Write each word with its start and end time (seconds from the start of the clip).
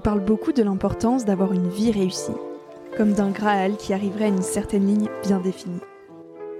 parle 0.00 0.20
beaucoup 0.20 0.52
de 0.52 0.62
l'importance 0.62 1.24
d'avoir 1.24 1.52
une 1.52 1.68
vie 1.68 1.92
réussie, 1.92 2.32
comme 2.96 3.12
d'un 3.12 3.30
Graal 3.30 3.76
qui 3.76 3.94
arriverait 3.94 4.24
à 4.24 4.28
une 4.28 4.42
certaine 4.42 4.86
ligne 4.86 5.08
bien 5.22 5.38
définie. 5.38 5.80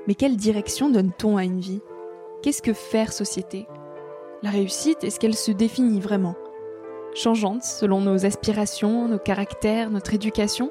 Mais 0.06 0.14
quelle 0.14 0.36
direction 0.36 0.91
donne-t-on 0.91 1.36
à 1.36 1.45
une 1.45 1.61
vie? 1.61 1.80
Qu'est-ce 2.42 2.62
que 2.62 2.73
faire 2.73 3.12
société? 3.12 3.66
La 4.42 4.50
réussite, 4.50 5.05
est-ce 5.05 5.20
qu'elle 5.20 5.37
se 5.37 5.52
définit 5.52 6.00
vraiment? 6.00 6.34
Changeante 7.14 7.64
selon 7.64 8.00
nos 8.00 8.24
aspirations, 8.24 9.09
nos 9.09 9.18
caractères, 9.18 9.91
notre 9.91 10.14
éducation, 10.14 10.70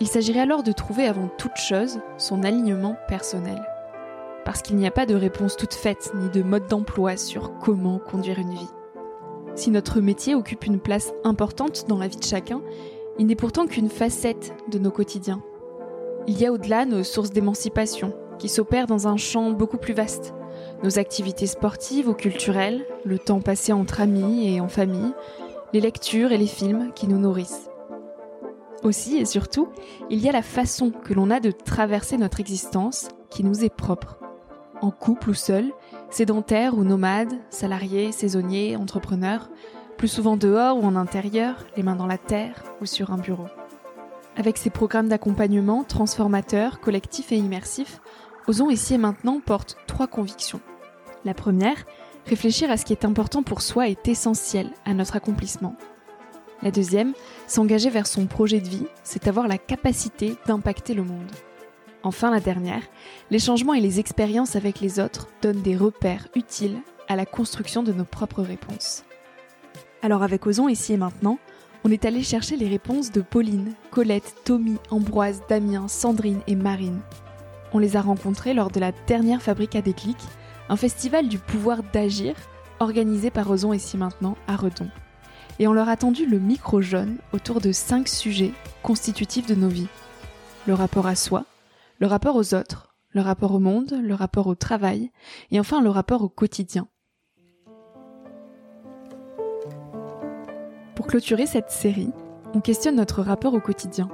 il 0.00 0.06
s'agirait 0.06 0.40
alors 0.40 0.62
de 0.62 0.72
trouver 0.72 1.06
avant 1.06 1.28
toute 1.38 1.56
chose 1.56 2.00
son 2.18 2.42
alignement 2.42 2.96
personnel. 3.08 3.62
Parce 4.44 4.62
qu'il 4.62 4.76
n'y 4.76 4.86
a 4.86 4.92
pas 4.92 5.06
de 5.06 5.14
réponse 5.14 5.56
toute 5.56 5.74
faite 5.74 6.12
ni 6.14 6.28
de 6.30 6.42
mode 6.42 6.66
d'emploi 6.66 7.16
sur 7.16 7.58
comment 7.58 7.98
conduire 7.98 8.38
une 8.38 8.54
vie. 8.54 8.70
Si 9.58 9.72
notre 9.72 10.00
métier 10.00 10.36
occupe 10.36 10.66
une 10.66 10.78
place 10.78 11.12
importante 11.24 11.86
dans 11.88 11.98
la 11.98 12.06
vie 12.06 12.16
de 12.16 12.22
chacun, 12.22 12.62
il 13.18 13.26
n'est 13.26 13.34
pourtant 13.34 13.66
qu'une 13.66 13.90
facette 13.90 14.54
de 14.70 14.78
nos 14.78 14.92
quotidiens. 14.92 15.42
Il 16.28 16.40
y 16.40 16.46
a 16.46 16.52
au-delà 16.52 16.84
nos 16.84 17.02
sources 17.02 17.32
d'émancipation, 17.32 18.14
qui 18.38 18.48
s'opèrent 18.48 18.86
dans 18.86 19.08
un 19.08 19.16
champ 19.16 19.50
beaucoup 19.50 19.76
plus 19.76 19.94
vaste. 19.94 20.32
Nos 20.84 21.00
activités 21.00 21.48
sportives 21.48 22.08
ou 22.08 22.14
culturelles, 22.14 22.86
le 23.04 23.18
temps 23.18 23.40
passé 23.40 23.72
entre 23.72 24.00
amis 24.00 24.48
et 24.48 24.60
en 24.60 24.68
famille, 24.68 25.12
les 25.72 25.80
lectures 25.80 26.30
et 26.30 26.38
les 26.38 26.46
films 26.46 26.92
qui 26.94 27.08
nous 27.08 27.18
nourrissent. 27.18 27.68
Aussi 28.84 29.16
et 29.16 29.24
surtout, 29.24 29.70
il 30.08 30.20
y 30.20 30.28
a 30.28 30.32
la 30.32 30.42
façon 30.42 30.92
que 30.92 31.14
l'on 31.14 31.32
a 31.32 31.40
de 31.40 31.50
traverser 31.50 32.16
notre 32.16 32.38
existence 32.38 33.08
qui 33.28 33.42
nous 33.42 33.64
est 33.64 33.74
propre. 33.74 34.20
En 34.82 34.92
couple 34.92 35.30
ou 35.30 35.34
seul, 35.34 35.72
sédentaire 36.10 36.76
ou 36.76 36.84
nomade, 36.84 37.34
salarié, 37.50 38.12
saisonnier, 38.12 38.76
entrepreneur, 38.76 39.48
plus 39.96 40.08
souvent 40.08 40.36
dehors 40.36 40.76
ou 40.76 40.84
en 40.84 40.96
intérieur, 40.96 41.66
les 41.76 41.82
mains 41.82 41.96
dans 41.96 42.06
la 42.06 42.18
terre 42.18 42.62
ou 42.80 42.86
sur 42.86 43.12
un 43.12 43.18
bureau. 43.18 43.46
Avec 44.36 44.56
ses 44.56 44.70
programmes 44.70 45.08
d'accompagnement 45.08 45.84
transformateurs, 45.84 46.80
collectifs 46.80 47.32
et 47.32 47.36
immersifs, 47.36 48.00
Osons 48.48 48.70
ici 48.70 48.94
et 48.94 48.98
maintenant 48.98 49.40
porte 49.40 49.76
trois 49.86 50.06
convictions. 50.06 50.62
La 51.26 51.34
première, 51.34 51.84
réfléchir 52.24 52.70
à 52.70 52.78
ce 52.78 52.86
qui 52.86 52.94
est 52.94 53.04
important 53.04 53.42
pour 53.42 53.60
soi 53.60 53.88
est 53.88 54.08
essentiel 54.08 54.70
à 54.86 54.94
notre 54.94 55.16
accomplissement. 55.16 55.76
La 56.62 56.70
deuxième, 56.70 57.12
s'engager 57.46 57.90
vers 57.90 58.06
son 58.06 58.24
projet 58.26 58.60
de 58.60 58.68
vie, 58.68 58.86
c'est 59.04 59.28
avoir 59.28 59.48
la 59.48 59.58
capacité 59.58 60.36
d'impacter 60.46 60.94
le 60.94 61.04
monde. 61.04 61.30
Enfin, 62.02 62.30
la 62.30 62.40
dernière, 62.40 62.82
les 63.30 63.38
changements 63.38 63.74
et 63.74 63.80
les 63.80 63.98
expériences 63.98 64.56
avec 64.56 64.80
les 64.80 65.00
autres 65.00 65.28
donnent 65.42 65.62
des 65.62 65.76
repères 65.76 66.28
utiles 66.36 66.78
à 67.08 67.16
la 67.16 67.26
construction 67.26 67.82
de 67.82 67.92
nos 67.92 68.04
propres 68.04 68.42
réponses. 68.42 69.04
Alors 70.02 70.22
avec 70.22 70.46
Ozon 70.46 70.68
ici 70.68 70.92
et 70.92 70.96
maintenant, 70.96 71.38
on 71.84 71.90
est 71.90 72.04
allé 72.04 72.22
chercher 72.22 72.56
les 72.56 72.68
réponses 72.68 73.10
de 73.10 73.20
Pauline, 73.20 73.72
Colette, 73.90 74.34
Tommy, 74.44 74.76
Ambroise, 74.90 75.42
Damien, 75.48 75.88
Sandrine 75.88 76.40
et 76.46 76.54
Marine. 76.54 77.00
On 77.72 77.78
les 77.78 77.96
a 77.96 78.00
rencontrés 78.00 78.54
lors 78.54 78.70
de 78.70 78.80
la 78.80 78.92
dernière 79.06 79.42
Fabrique 79.42 79.76
à 79.76 79.82
déclic, 79.82 80.16
un 80.68 80.76
festival 80.76 81.28
du 81.28 81.38
pouvoir 81.38 81.82
d'agir 81.82 82.34
organisé 82.80 83.30
par 83.30 83.50
Ozon 83.50 83.72
ici 83.72 83.96
maintenant 83.96 84.36
à 84.46 84.56
Redon. 84.56 84.88
Et 85.58 85.66
on 85.66 85.72
leur 85.72 85.88
a 85.88 85.96
tendu 85.96 86.26
le 86.26 86.38
micro 86.38 86.80
jaune 86.80 87.16
autour 87.32 87.60
de 87.60 87.72
cinq 87.72 88.06
sujets 88.06 88.52
constitutifs 88.82 89.46
de 89.46 89.56
nos 89.56 89.68
vies. 89.68 89.88
Le 90.66 90.74
rapport 90.74 91.06
à 91.06 91.16
soi, 91.16 91.44
le 91.98 92.06
rapport 92.06 92.36
aux 92.36 92.54
autres, 92.54 92.94
le 93.10 93.20
rapport 93.20 93.52
au 93.52 93.58
monde, 93.58 93.98
le 94.00 94.14
rapport 94.14 94.46
au 94.46 94.54
travail, 94.54 95.10
et 95.50 95.58
enfin 95.58 95.82
le 95.82 95.90
rapport 95.90 96.22
au 96.22 96.28
quotidien. 96.28 96.86
Pour 100.94 101.06
clôturer 101.08 101.46
cette 101.46 101.70
série, 101.70 102.12
on 102.54 102.60
questionne 102.60 102.96
notre 102.96 103.22
rapport 103.22 103.54
au 103.54 103.60
quotidien. 103.60 104.08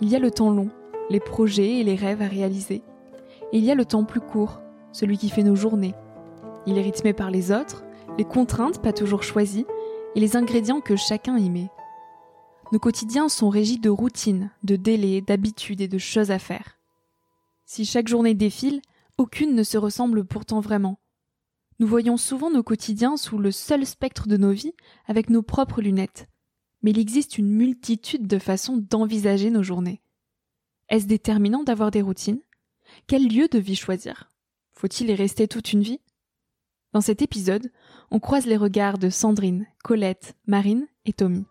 Il 0.00 0.08
y 0.08 0.16
a 0.16 0.20
le 0.20 0.30
temps 0.30 0.50
long, 0.50 0.68
les 1.10 1.20
projets 1.20 1.80
et 1.80 1.84
les 1.84 1.96
rêves 1.96 2.22
à 2.22 2.28
réaliser. 2.28 2.82
Il 3.52 3.64
y 3.64 3.70
a 3.72 3.74
le 3.74 3.84
temps 3.84 4.04
plus 4.04 4.20
court, 4.20 4.60
celui 4.92 5.18
qui 5.18 5.28
fait 5.28 5.42
nos 5.42 5.56
journées. 5.56 5.94
Il 6.66 6.78
est 6.78 6.82
rythmé 6.82 7.12
par 7.12 7.32
les 7.32 7.50
autres, 7.50 7.82
les 8.16 8.24
contraintes 8.24 8.80
pas 8.80 8.92
toujours 8.92 9.24
choisies, 9.24 9.66
et 10.14 10.20
les 10.20 10.36
ingrédients 10.36 10.80
que 10.80 10.96
chacun 10.96 11.36
y 11.36 11.50
met. 11.50 11.70
Nos 12.70 12.78
quotidiens 12.78 13.28
sont 13.28 13.48
régis 13.48 13.80
de 13.80 13.90
routines, 13.90 14.50
de 14.62 14.76
délais, 14.76 15.20
d'habitudes 15.20 15.80
et 15.80 15.88
de 15.88 15.98
choses 15.98 16.30
à 16.30 16.38
faire. 16.38 16.77
Si 17.70 17.84
chaque 17.84 18.08
journée 18.08 18.32
défile, 18.32 18.80
aucune 19.18 19.54
ne 19.54 19.62
se 19.62 19.76
ressemble 19.76 20.24
pourtant 20.24 20.60
vraiment. 20.60 20.98
Nous 21.78 21.86
voyons 21.86 22.16
souvent 22.16 22.50
nos 22.50 22.62
quotidiens 22.62 23.18
sous 23.18 23.36
le 23.36 23.52
seul 23.52 23.84
spectre 23.84 24.26
de 24.26 24.38
nos 24.38 24.52
vies 24.52 24.72
avec 25.06 25.28
nos 25.28 25.42
propres 25.42 25.82
lunettes. 25.82 26.30
Mais 26.80 26.92
il 26.92 26.98
existe 26.98 27.36
une 27.36 27.50
multitude 27.50 28.26
de 28.26 28.38
façons 28.38 28.78
d'envisager 28.78 29.50
nos 29.50 29.62
journées. 29.62 30.00
Est-ce 30.88 31.06
déterminant 31.06 31.62
d'avoir 31.62 31.90
des 31.90 32.00
routines? 32.00 32.40
Quel 33.06 33.28
lieu 33.28 33.48
de 33.48 33.58
vie 33.58 33.76
choisir? 33.76 34.30
Faut-il 34.72 35.10
y 35.10 35.14
rester 35.14 35.46
toute 35.46 35.74
une 35.74 35.82
vie? 35.82 36.00
Dans 36.94 37.02
cet 37.02 37.20
épisode, 37.20 37.70
on 38.10 38.18
croise 38.18 38.46
les 38.46 38.56
regards 38.56 38.96
de 38.96 39.10
Sandrine, 39.10 39.66
Colette, 39.84 40.38
Marine 40.46 40.86
et 41.04 41.12
Tommy. 41.12 41.44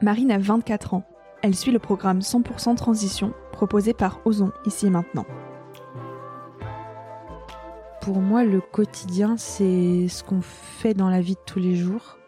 Marine 0.00 0.30
a 0.30 0.38
24 0.38 0.94
ans. 0.94 1.15
Elle 1.42 1.54
suit 1.54 1.70
le 1.72 1.78
programme 1.78 2.20
100% 2.20 2.76
Transition 2.76 3.32
proposé 3.52 3.92
par 3.94 4.20
Ozon 4.24 4.52
ici 4.66 4.86
et 4.86 4.90
maintenant. 4.90 5.26
Pour 8.00 8.20
moi, 8.20 8.44
le 8.44 8.60
quotidien, 8.60 9.36
c'est 9.36 10.06
ce 10.08 10.22
qu'on 10.22 10.40
fait 10.40 10.94
dans 10.94 11.08
la 11.08 11.20
vie 11.20 11.34
de 11.34 11.40
tous 11.44 11.58
les 11.58 11.74
jours. 11.74 12.18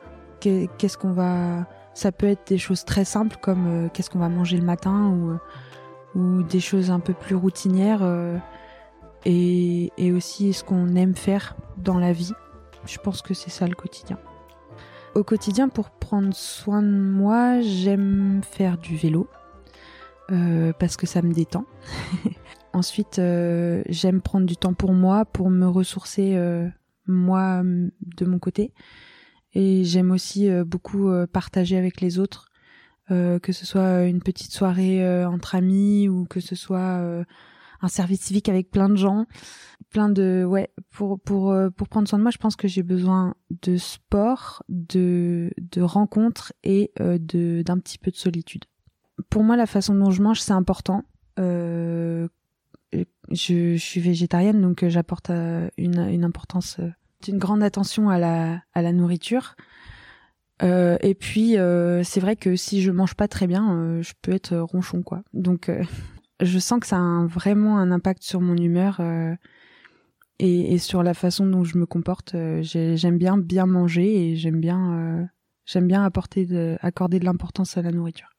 Qu'est-ce 0.40 0.98
qu'on 0.98 1.12
va. 1.12 1.66
Ça 1.94 2.12
peut 2.12 2.26
être 2.26 2.48
des 2.48 2.58
choses 2.58 2.84
très 2.84 3.04
simples 3.04 3.36
comme 3.40 3.66
euh, 3.66 3.88
qu'est-ce 3.92 4.08
qu'on 4.08 4.20
va 4.20 4.28
manger 4.28 4.56
le 4.56 4.64
matin 4.64 5.08
ou, 5.08 6.18
ou 6.18 6.42
des 6.44 6.60
choses 6.60 6.90
un 6.92 7.00
peu 7.00 7.12
plus 7.12 7.34
routinières 7.34 8.00
euh, 8.02 8.36
et 9.24 10.12
aussi 10.12 10.52
ce 10.52 10.62
qu'on 10.62 10.94
aime 10.94 11.16
faire 11.16 11.56
dans 11.76 11.98
la 11.98 12.12
vie. 12.12 12.32
Je 12.86 12.98
pense 12.98 13.20
que 13.20 13.34
c'est 13.34 13.50
ça 13.50 13.66
le 13.66 13.74
quotidien. 13.74 14.18
Au 15.18 15.24
quotidien, 15.24 15.68
pour 15.68 15.90
prendre 15.90 16.32
soin 16.32 16.80
de 16.80 16.86
moi, 16.86 17.60
j'aime 17.60 18.40
faire 18.48 18.78
du 18.78 18.96
vélo 18.96 19.28
euh, 20.30 20.72
parce 20.78 20.96
que 20.96 21.08
ça 21.08 21.22
me 21.22 21.34
détend. 21.34 21.64
Ensuite, 22.72 23.18
euh, 23.18 23.82
j'aime 23.88 24.20
prendre 24.20 24.46
du 24.46 24.56
temps 24.56 24.74
pour 24.74 24.92
moi, 24.92 25.24
pour 25.24 25.50
me 25.50 25.66
ressourcer 25.66 26.36
euh, 26.36 26.68
moi 27.08 27.62
de 27.64 28.26
mon 28.26 28.38
côté. 28.38 28.72
Et 29.54 29.82
j'aime 29.82 30.12
aussi 30.12 30.48
beaucoup 30.64 31.10
partager 31.32 31.76
avec 31.76 32.00
les 32.00 32.20
autres, 32.20 32.52
que 33.08 33.52
ce 33.52 33.66
soit 33.66 34.04
une 34.04 34.22
petite 34.22 34.52
soirée 34.52 35.24
entre 35.26 35.56
amis 35.56 36.08
ou 36.08 36.26
que 36.26 36.38
ce 36.38 36.54
soit 36.54 37.24
un 37.80 37.88
service 37.88 38.20
civique 38.20 38.48
avec 38.48 38.70
plein 38.70 38.88
de 38.88 38.96
gens, 38.96 39.26
plein 39.90 40.08
de 40.08 40.44
ouais 40.46 40.70
pour 40.90 41.20
pour 41.20 41.54
pour 41.76 41.88
prendre 41.88 42.08
soin 42.08 42.18
de 42.18 42.22
moi, 42.22 42.30
je 42.30 42.38
pense 42.38 42.56
que 42.56 42.68
j'ai 42.68 42.82
besoin 42.82 43.34
de 43.62 43.76
sport, 43.76 44.62
de 44.68 45.50
de 45.58 45.82
rencontres 45.82 46.52
et 46.62 46.92
de 46.98 47.62
d'un 47.62 47.78
petit 47.78 47.98
peu 47.98 48.10
de 48.10 48.16
solitude. 48.16 48.64
Pour 49.30 49.42
moi, 49.42 49.56
la 49.56 49.66
façon 49.66 49.94
dont 49.94 50.10
je 50.10 50.22
mange, 50.22 50.40
c'est 50.40 50.52
important. 50.52 51.04
Euh, 51.38 52.28
je, 53.30 53.76
suis 53.76 54.00
végétarienne, 54.00 54.60
donc 54.62 54.86
j'apporte 54.88 55.30
une, 55.30 55.68
une 55.76 56.24
importance, 56.24 56.78
une 57.26 57.38
grande 57.38 57.62
attention 57.62 58.08
à 58.08 58.18
la 58.18 58.60
à 58.74 58.82
la 58.82 58.92
nourriture. 58.92 59.56
Euh, 60.62 60.96
et 61.00 61.14
puis 61.14 61.56
euh, 61.56 62.02
c'est 62.02 62.20
vrai 62.20 62.34
que 62.34 62.56
si 62.56 62.82
je 62.82 62.90
mange 62.90 63.14
pas 63.14 63.28
très 63.28 63.46
bien, 63.46 64.00
je 64.02 64.12
peux 64.22 64.32
être 64.32 64.56
ronchon 64.56 65.02
quoi. 65.02 65.22
Donc 65.32 65.70
je 66.40 66.58
sens 66.58 66.80
que 66.80 66.86
ça 66.86 66.96
a 66.96 67.26
vraiment 67.26 67.78
un 67.78 67.90
impact 67.90 68.22
sur 68.22 68.40
mon 68.40 68.56
humeur 68.56 68.98
euh, 69.00 69.34
et, 70.38 70.74
et, 70.74 70.78
sur 70.78 71.02
la 71.02 71.14
façon 71.14 71.46
dont 71.46 71.64
je 71.64 71.78
me 71.78 71.86
comporte. 71.86 72.34
Euh, 72.34 72.62
j'aime 72.62 73.18
bien 73.18 73.38
bien 73.38 73.66
manger 73.66 74.30
et 74.30 74.36
j'aime 74.36 74.60
bien 74.60 74.92
euh, 74.94 75.24
j'aime 75.66 75.86
bien 75.86 76.04
apporter 76.04 76.46
de, 76.46 76.76
accorder 76.80 77.18
de 77.18 77.24
l'importance 77.24 77.76
à 77.76 77.82
la 77.82 77.90
nourriture. 77.92 78.30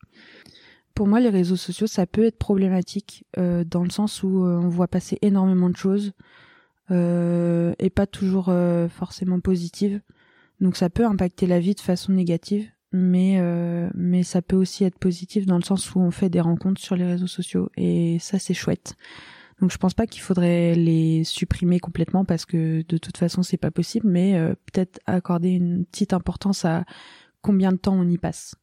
Pour 0.95 1.07
moi, 1.07 1.19
les 1.19 1.29
réseaux 1.29 1.55
sociaux, 1.55 1.87
ça 1.87 2.05
peut 2.05 2.25
être 2.25 2.37
problématique 2.37 3.25
euh, 3.37 3.63
dans 3.63 3.83
le 3.83 3.89
sens 3.89 4.23
où 4.23 4.27
on 4.27 4.67
voit 4.67 4.87
passer 4.87 5.17
énormément 5.21 5.69
de 5.69 5.77
choses 5.77 6.13
et 6.91 7.91
pas 7.91 8.07
toujours 8.07 8.51
forcément 8.89 9.39
positives. 9.39 10.01
Donc 10.59 10.75
ça 10.75 10.89
peut 10.89 11.05
impacter 11.05 11.45
la 11.45 11.59
vie 11.59 11.75
de 11.75 11.79
façon 11.79 12.11
négative 12.13 12.67
mais 12.91 13.37
euh, 13.39 13.89
mais 13.93 14.23
ça 14.23 14.41
peut 14.41 14.55
aussi 14.55 14.83
être 14.83 14.97
positif 14.97 15.45
dans 15.45 15.57
le 15.57 15.63
sens 15.63 15.93
où 15.93 15.99
on 15.99 16.11
fait 16.11 16.29
des 16.29 16.41
rencontres 16.41 16.81
sur 16.81 16.95
les 16.95 17.05
réseaux 17.05 17.27
sociaux 17.27 17.69
et 17.77 18.17
ça 18.19 18.39
c'est 18.39 18.53
chouette. 18.53 18.95
Donc 19.61 19.71
je 19.71 19.77
pense 19.77 19.93
pas 19.93 20.07
qu'il 20.07 20.21
faudrait 20.21 20.73
les 20.75 21.23
supprimer 21.23 21.79
complètement 21.79 22.23
parce 22.23 22.45
que 22.45 22.83
de 22.87 22.97
toute 22.97 23.17
façon 23.17 23.43
c'est 23.43 23.57
pas 23.57 23.71
possible, 23.71 24.07
mais 24.07 24.35
euh, 24.35 24.53
peut-être 24.71 24.99
accorder 25.05 25.49
une 25.49 25.85
petite 25.85 26.13
importance 26.13 26.63
à 26.65 26.85
combien 27.41 27.71
de 27.71 27.77
temps 27.77 27.95
on 27.95 28.07
y 28.07 28.17
passe. 28.17 28.55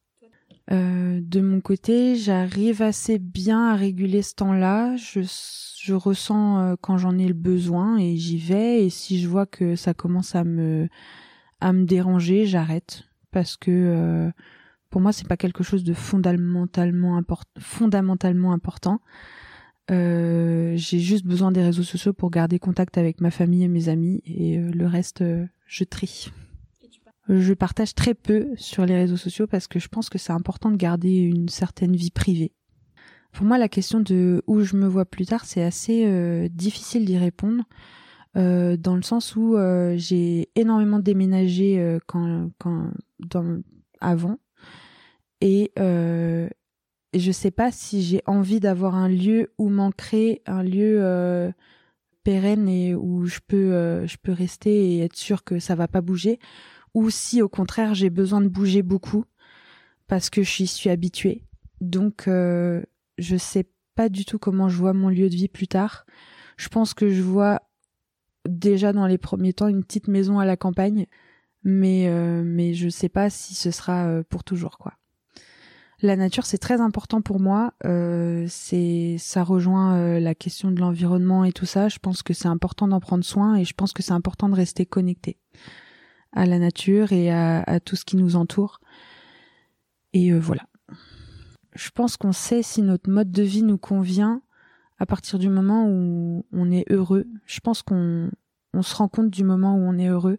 Euh, 0.69 1.21
de 1.23 1.39
mon 1.39 1.61
côté, 1.61 2.15
j'arrive 2.15 2.81
assez 2.81 3.19
bien 3.19 3.69
à 3.69 3.75
réguler 3.75 4.21
ce 4.21 4.35
temps-là. 4.35 4.97
Je, 4.97 5.21
je 5.81 5.93
ressens 5.93 6.59
euh, 6.59 6.75
quand 6.81 6.97
j'en 6.97 7.17
ai 7.17 7.27
le 7.27 7.33
besoin 7.33 7.97
et 7.97 8.17
j'y 8.17 8.37
vais. 8.37 8.83
Et 8.83 8.89
si 8.89 9.21
je 9.21 9.29
vois 9.29 9.45
que 9.45 9.75
ça 9.75 9.93
commence 9.93 10.35
à 10.35 10.43
me 10.43 10.89
à 11.59 11.73
me 11.73 11.85
déranger, 11.85 12.45
j'arrête 12.45 13.03
parce 13.31 13.57
que 13.57 14.31
pour 14.89 15.01
moi 15.01 15.11
c'est 15.11 15.27
pas 15.27 15.37
quelque 15.37 15.63
chose 15.63 15.83
de 15.83 15.93
fondamentalement 15.93 17.19
fondamentalement 17.57 18.53
important 18.53 19.01
j'ai 19.89 20.99
juste 20.99 21.25
besoin 21.25 21.51
des 21.51 21.63
réseaux 21.63 21.83
sociaux 21.83 22.13
pour 22.13 22.29
garder 22.29 22.59
contact 22.59 22.97
avec 22.97 23.21
ma 23.21 23.31
famille 23.31 23.63
et 23.63 23.67
mes 23.67 23.89
amis 23.89 24.21
et 24.25 24.57
le 24.57 24.85
reste 24.85 25.23
je 25.65 25.83
trie 25.83 26.31
je 27.29 27.53
partage 27.53 27.93
très 27.93 28.13
peu 28.13 28.49
sur 28.55 28.85
les 28.85 28.95
réseaux 28.95 29.17
sociaux 29.17 29.47
parce 29.47 29.67
que 29.67 29.79
je 29.79 29.87
pense 29.87 30.09
que 30.09 30.17
c'est 30.17 30.31
important 30.31 30.71
de 30.71 30.77
garder 30.77 31.17
une 31.17 31.49
certaine 31.49 31.95
vie 31.95 32.11
privée. 32.11 32.53
Pour 33.33 33.45
moi, 33.45 33.57
la 33.57 33.69
question 33.69 33.99
de 33.99 34.41
où 34.47 34.61
je 34.61 34.75
me 34.77 34.87
vois 34.87 35.05
plus 35.05 35.25
tard, 35.25 35.45
c'est 35.45 35.61
assez 35.63 36.05
euh, 36.05 36.47
difficile 36.49 37.05
d'y 37.05 37.17
répondre, 37.17 37.63
euh, 38.37 38.77
dans 38.77 38.95
le 38.95 39.01
sens 39.01 39.35
où 39.35 39.55
euh, 39.55 39.95
j'ai 39.97 40.49
énormément 40.55 40.99
déménagé 40.99 41.97
quand, 42.07 42.49
quand 42.59 42.91
dans, 43.19 43.61
avant, 43.99 44.39
et, 45.41 45.71
et 47.17 47.19
je 47.19 47.31
sais 47.31 47.51
pas 47.51 47.71
si 47.71 48.03
j'ai 48.03 48.21
envie 48.25 48.59
d'avoir 48.59 48.95
un 48.95 49.07
lieu 49.09 49.51
où 49.57 49.69
m'ancrer, 49.69 50.41
un 50.45 50.63
lieu 50.63 51.53
pérenne 52.23 52.69
et 52.69 52.93
où 52.95 53.25
je 53.25 53.39
peux, 53.45 54.05
je 54.05 54.17
peux 54.21 54.31
rester 54.31 54.95
et 54.95 54.99
être 54.99 55.15
sûr 55.15 55.43
que 55.43 55.59
ça 55.59 55.75
va 55.75 55.87
pas 55.87 56.01
bouger 56.01 56.39
ou 56.97 57.11
si 57.11 57.43
au 57.43 57.47
contraire 57.47 57.93
j'ai 57.93 58.09
besoin 58.09 58.41
de 58.41 58.47
bouger 58.47 58.81
beaucoup 58.81 59.25
parce 60.07 60.31
que 60.31 60.41
j'y 60.41 60.65
suis 60.65 60.89
habituée. 60.89 61.43
Donc 61.79 62.27
euh, 62.27 62.81
je 63.19 63.37
sais 63.37 63.67
pas 63.93 64.09
du 64.09 64.25
tout 64.25 64.39
comment 64.39 64.67
je 64.67 64.77
vois 64.77 64.93
mon 64.93 65.09
lieu 65.09 65.29
de 65.29 65.35
vie 65.35 65.47
plus 65.47 65.67
tard. 65.67 66.07
Je 66.57 66.69
pense 66.69 66.95
que 66.95 67.09
je 67.09 67.21
vois 67.21 67.61
déjà 68.47 68.93
dans 68.93 69.05
les 69.05 69.19
premiers 69.19 69.53
temps 69.53 69.67
une 69.67 69.83
petite 69.83 70.07
maison 70.07 70.39
à 70.39 70.45
la 70.45 70.57
campagne, 70.57 71.05
mais 71.63 72.07
euh, 72.07 72.41
mais 72.43 72.73
je 72.73 72.89
sais 72.89 73.09
pas 73.09 73.29
si 73.29 73.53
ce 73.53 73.69
sera 73.69 74.07
euh, 74.07 74.23
pour 74.27 74.43
toujours 74.43 74.79
quoi. 74.79 74.93
La 76.01 76.15
nature 76.15 76.45
c'est 76.45 76.59
très 76.59 76.79
important 76.79 77.21
pour 77.21 77.39
moi. 77.39 77.73
Euh, 77.85 78.45
c'est 78.49 79.15
ça 79.17 79.43
rejoint 79.43 79.97
euh, 79.97 80.19
la 80.19 80.35
question 80.35 80.69
de 80.69 80.79
l'environnement 80.79 81.43
et 81.43 81.51
tout 81.51 81.65
ça. 81.65 81.89
Je 81.89 81.97
pense 81.97 82.21
que 82.21 82.33
c'est 82.33 82.47
important 82.47 82.87
d'en 82.87 82.99
prendre 82.99 83.23
soin 83.23 83.55
et 83.55 83.65
je 83.65 83.73
pense 83.73 83.93
que 83.93 84.03
c'est 84.03 84.13
important 84.13 84.47
de 84.47 84.55
rester 84.55 84.85
connecté 84.85 85.37
à 86.33 86.45
la 86.45 86.59
nature 86.59 87.13
et 87.13 87.31
à, 87.31 87.79
tout 87.79 87.95
ce 87.95 88.05
qui 88.05 88.15
nous 88.15 88.35
entoure. 88.35 88.79
Et 90.13 90.31
euh, 90.31 90.37
voilà. 90.37 90.67
Je 91.73 91.89
pense 91.89 92.15
qu'on 92.15 92.31
sait 92.31 92.61
si 92.61 92.83
notre 92.83 93.09
mode 93.09 93.31
de 93.31 93.43
vie 93.43 93.63
nous 93.63 93.77
convient 93.79 94.41
à 94.99 95.05
partir 95.07 95.39
du 95.39 95.49
moment 95.49 95.87
où 95.87 96.45
on 96.51 96.71
est 96.71 96.85
heureux. 96.91 97.25
Je 97.45 97.59
pense 97.59 97.81
qu'on 97.81 98.29
on 98.73 98.81
se 98.81 98.95
rend 98.95 99.07
compte 99.07 99.29
du 99.29 99.43
moment 99.43 99.75
où 99.75 99.79
on 99.79 99.97
est 99.97 100.07
heureux. 100.07 100.37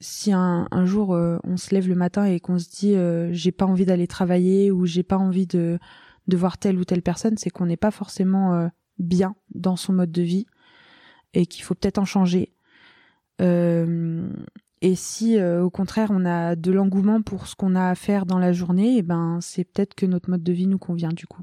Si 0.00 0.32
un, 0.32 0.68
jour 0.84 1.14
euh, 1.14 1.38
on 1.44 1.56
se 1.56 1.74
lève 1.74 1.88
le 1.88 1.94
matin 1.94 2.24
et 2.24 2.40
qu'on 2.40 2.58
se 2.58 2.68
dit 2.68 2.94
euh, 2.94 3.32
j'ai 3.32 3.52
pas 3.52 3.66
envie 3.66 3.86
d'aller 3.86 4.06
travailler 4.06 4.70
ou 4.70 4.86
j'ai 4.86 5.02
pas 5.02 5.18
envie 5.18 5.46
de, 5.46 5.78
voir 6.32 6.58
telle 6.58 6.78
ou 6.78 6.84
telle 6.84 7.02
personne, 7.02 7.36
c'est 7.36 7.50
qu'on 7.50 7.66
n'est 7.66 7.76
pas 7.76 7.90
forcément 7.90 8.70
bien 8.98 9.34
dans 9.54 9.76
son 9.76 9.92
mode 9.92 10.12
de 10.12 10.22
vie 10.22 10.46
et 11.34 11.46
qu'il 11.46 11.64
faut 11.64 11.74
peut-être 11.74 11.98
en 11.98 12.04
changer. 12.04 12.52
Et 14.82 14.94
si 14.94 15.38
euh, 15.38 15.62
au 15.62 15.70
contraire 15.70 16.08
on 16.10 16.24
a 16.24 16.56
de 16.56 16.72
l'engouement 16.72 17.20
pour 17.20 17.46
ce 17.46 17.54
qu'on 17.54 17.74
a 17.74 17.90
à 17.90 17.94
faire 17.94 18.24
dans 18.24 18.38
la 18.38 18.52
journée, 18.52 18.94
et 18.94 18.98
eh 18.98 19.02
ben 19.02 19.38
c'est 19.42 19.64
peut-être 19.64 19.94
que 19.94 20.06
notre 20.06 20.30
mode 20.30 20.42
de 20.42 20.52
vie 20.52 20.66
nous 20.66 20.78
convient 20.78 21.10
du 21.10 21.26
coup. 21.26 21.42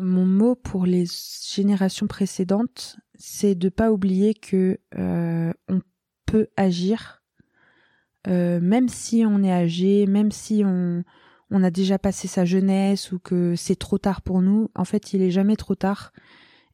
Mon 0.00 0.26
mot 0.26 0.54
pour 0.54 0.84
les 0.84 1.04
générations 1.50 2.06
précédentes, 2.06 2.98
c'est 3.14 3.54
de 3.54 3.68
pas 3.68 3.90
oublier 3.90 4.34
que 4.34 4.78
euh, 4.98 5.52
on 5.68 5.80
peut 6.26 6.48
agir, 6.56 7.22
euh, 8.28 8.60
même 8.60 8.88
si 8.88 9.24
on 9.26 9.42
est 9.42 9.52
âgé, 9.52 10.06
même 10.06 10.32
si 10.32 10.62
on 10.64 11.02
on 11.50 11.62
a 11.62 11.70
déjà 11.70 11.96
passé 11.96 12.26
sa 12.26 12.44
jeunesse 12.44 13.12
ou 13.12 13.20
que 13.20 13.54
c'est 13.54 13.76
trop 13.76 13.98
tard 13.98 14.20
pour 14.20 14.42
nous. 14.42 14.68
En 14.74 14.84
fait, 14.84 15.12
il 15.12 15.22
est 15.22 15.30
jamais 15.30 15.54
trop 15.54 15.76
tard 15.76 16.12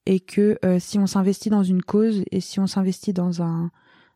et 0.06 0.18
que 0.18 0.58
si 0.78 0.98
on 0.98 1.06
s'investit 1.06 1.50
dans 1.50 1.62
une 1.62 1.82
cause 1.82 2.24
et 2.30 2.40
si 2.40 2.58
on 2.58 2.66
s'investit 2.66 3.12
dans 3.12 3.42
un 3.42 3.70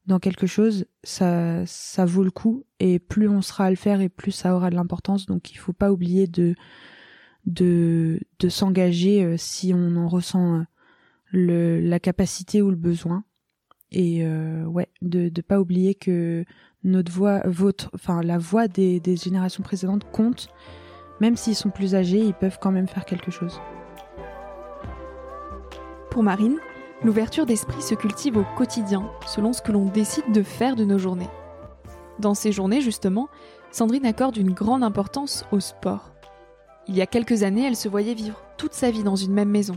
dans 0.06 0.18
quelque 0.18 0.46
chose, 0.46 0.86
ça, 1.02 1.66
ça 1.66 2.04
vaut 2.04 2.22
le 2.22 2.30
coup 2.30 2.64
et 2.78 2.98
plus 2.98 3.28
on 3.28 3.42
sera 3.42 3.66
à 3.66 3.70
le 3.70 3.76
faire 3.76 4.00
et 4.00 4.08
plus 4.08 4.32
ça 4.32 4.54
aura 4.54 4.70
de 4.70 4.76
l'importance. 4.76 5.26
Donc 5.26 5.50
il 5.52 5.56
faut 5.58 5.72
pas 5.72 5.92
oublier 5.92 6.26
de 6.26 6.54
de, 7.46 8.20
de 8.38 8.48
s'engager 8.48 9.24
euh, 9.24 9.36
si 9.36 9.72
on 9.74 9.96
en 9.96 10.08
ressent 10.08 10.56
euh, 10.56 10.62
le, 11.30 11.80
la 11.80 12.00
capacité 12.00 12.62
ou 12.62 12.70
le 12.70 12.76
besoin. 12.76 13.24
Et 13.92 14.24
euh, 14.24 14.64
ouais, 14.64 14.88
de 15.00 15.28
de 15.28 15.40
pas 15.42 15.60
oublier 15.60 15.94
que 15.94 16.44
notre 16.82 17.12
voix, 17.12 17.42
enfin 17.94 18.20
la 18.20 18.36
voix 18.36 18.66
des, 18.66 18.98
des 18.98 19.16
générations 19.16 19.62
précédentes 19.62 20.10
compte, 20.10 20.48
même 21.20 21.36
s'ils 21.36 21.54
sont 21.54 21.70
plus 21.70 21.94
âgés, 21.94 22.18
ils 22.18 22.34
peuvent 22.34 22.58
quand 22.60 22.72
même 22.72 22.88
faire 22.88 23.04
quelque 23.04 23.30
chose. 23.30 23.60
Pour 26.10 26.24
Marine, 26.24 26.58
L'ouverture 27.04 27.44
d'esprit 27.44 27.82
se 27.82 27.94
cultive 27.94 28.38
au 28.38 28.44
quotidien, 28.56 29.10
selon 29.26 29.52
ce 29.52 29.60
que 29.60 29.70
l'on 29.70 29.84
décide 29.84 30.32
de 30.32 30.42
faire 30.42 30.76
de 30.76 30.84
nos 30.84 30.98
journées. 30.98 31.28
Dans 32.18 32.32
ces 32.34 32.52
journées, 32.52 32.80
justement, 32.80 33.28
Sandrine 33.70 34.06
accorde 34.06 34.38
une 34.38 34.54
grande 34.54 34.82
importance 34.82 35.44
au 35.52 35.60
sport. 35.60 36.15
Il 36.88 36.96
y 36.96 37.02
a 37.02 37.06
quelques 37.06 37.42
années, 37.42 37.66
elle 37.66 37.76
se 37.76 37.88
voyait 37.88 38.14
vivre 38.14 38.40
toute 38.56 38.72
sa 38.72 38.90
vie 38.90 39.02
dans 39.02 39.16
une 39.16 39.32
même 39.32 39.50
maison. 39.50 39.76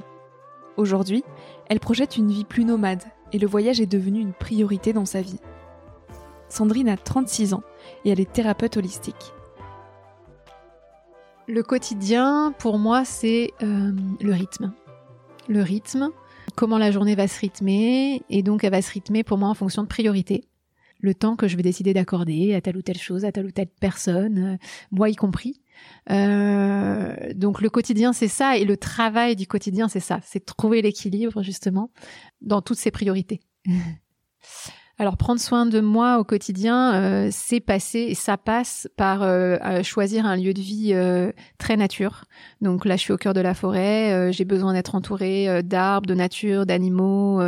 Aujourd'hui, 0.77 1.23
elle 1.67 1.79
projette 1.79 2.17
une 2.17 2.31
vie 2.31 2.45
plus 2.45 2.65
nomade 2.65 3.03
et 3.33 3.39
le 3.39 3.47
voyage 3.47 3.81
est 3.81 3.88
devenu 3.88 4.19
une 4.19 4.33
priorité 4.33 4.94
dans 4.94 5.06
sa 5.06 5.21
vie. 5.21 5.39
Sandrine 6.50 6.89
a 6.89 6.97
36 6.97 7.53
ans 7.53 7.63
et 8.06 8.11
elle 8.11 8.19
est 8.19 8.31
thérapeute 8.31 8.77
holistique. 8.77 9.33
Le 11.47 11.63
quotidien, 11.63 12.53
pour 12.59 12.77
moi, 12.77 13.06
c'est 13.06 13.51
euh, 13.63 13.91
le 14.21 14.31
rythme. 14.31 14.71
Le 15.47 15.63
rythme, 15.63 16.11
comment 16.56 16.77
la 16.77 16.91
journée 16.91 17.15
va 17.15 17.27
se 17.27 17.39
rythmer, 17.39 18.21
et 18.29 18.44
donc 18.44 18.63
elle 18.63 18.71
va 18.71 18.83
se 18.83 18.91
rythmer 18.91 19.23
pour 19.23 19.39
moi 19.39 19.50
en 19.50 19.56
fonction 19.56 19.81
de 19.81 19.88
priorité. 19.88 20.44
Le 21.00 21.15
temps 21.15 21.35
que 21.35 21.47
je 21.47 21.56
vais 21.57 21.63
décider 21.63 21.94
d'accorder 21.94 22.53
à 22.53 22.61
telle 22.61 22.77
ou 22.77 22.83
telle 22.83 23.00
chose, 23.00 23.25
à 23.25 23.31
telle 23.31 23.47
ou 23.47 23.51
telle 23.51 23.69
personne, 23.79 24.38
euh, 24.38 24.57
moi 24.91 25.09
y 25.09 25.15
compris. 25.15 25.59
Euh, 26.10 27.34
donc 27.34 27.62
le 27.62 27.70
quotidien, 27.70 28.14
c'est 28.14 28.28
ça, 28.28 28.58
et 28.58 28.66
le 28.66 28.78
travail 28.78 29.36
du 29.36 29.48
quotidien, 29.48 29.88
c'est 29.88 30.00
ça, 30.00 30.20
c'est 30.24 30.46
trouver 30.46 30.81
l'équilibre 30.81 31.44
justement 31.44 31.92
dans 32.42 32.62
toutes 32.62 32.80
ces 32.80 32.92
priorités. 32.92 33.42
Alors 35.01 35.15
prendre 35.15 35.39
soin 35.39 35.65
de 35.65 35.79
moi 35.79 36.19
au 36.19 36.25
quotidien, 36.25 36.94
euh, 36.94 37.29
c'est 37.31 37.61
passer 37.61 37.99
et 37.99 38.15
ça 38.15 38.35
passe 38.35 38.89
par 38.97 39.23
euh, 39.23 39.81
choisir 39.81 40.25
un 40.25 40.35
lieu 40.35 40.53
de 40.53 40.59
vie 40.59 40.91
euh, 40.94 41.31
très 41.57 41.77
nature. 41.77 42.25
Donc 42.59 42.83
là, 42.83 42.97
je 42.97 43.03
suis 43.03 43.13
au 43.13 43.18
cœur 43.18 43.33
de 43.33 43.39
la 43.39 43.53
forêt, 43.53 44.33
j'ai 44.33 44.44
besoin 44.44 44.73
d'être 44.73 44.95
entourée 44.95 45.63
d'arbres, 45.63 46.07
de 46.07 46.13
nature, 46.13 46.65
d'animaux, 46.65 47.41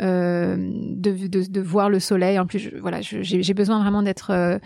de, 0.00 0.94
de, 1.00 1.50
de, 1.50 1.60
voir 1.60 1.90
le 1.90 2.00
soleil. 2.00 2.38
En 2.38 2.46
plus, 2.46 2.58
je, 2.58 2.70
voilà, 2.78 3.00
j'ai 3.02 3.54
besoin 3.54 3.78
vraiment 3.80 4.02
d'être 4.02 4.58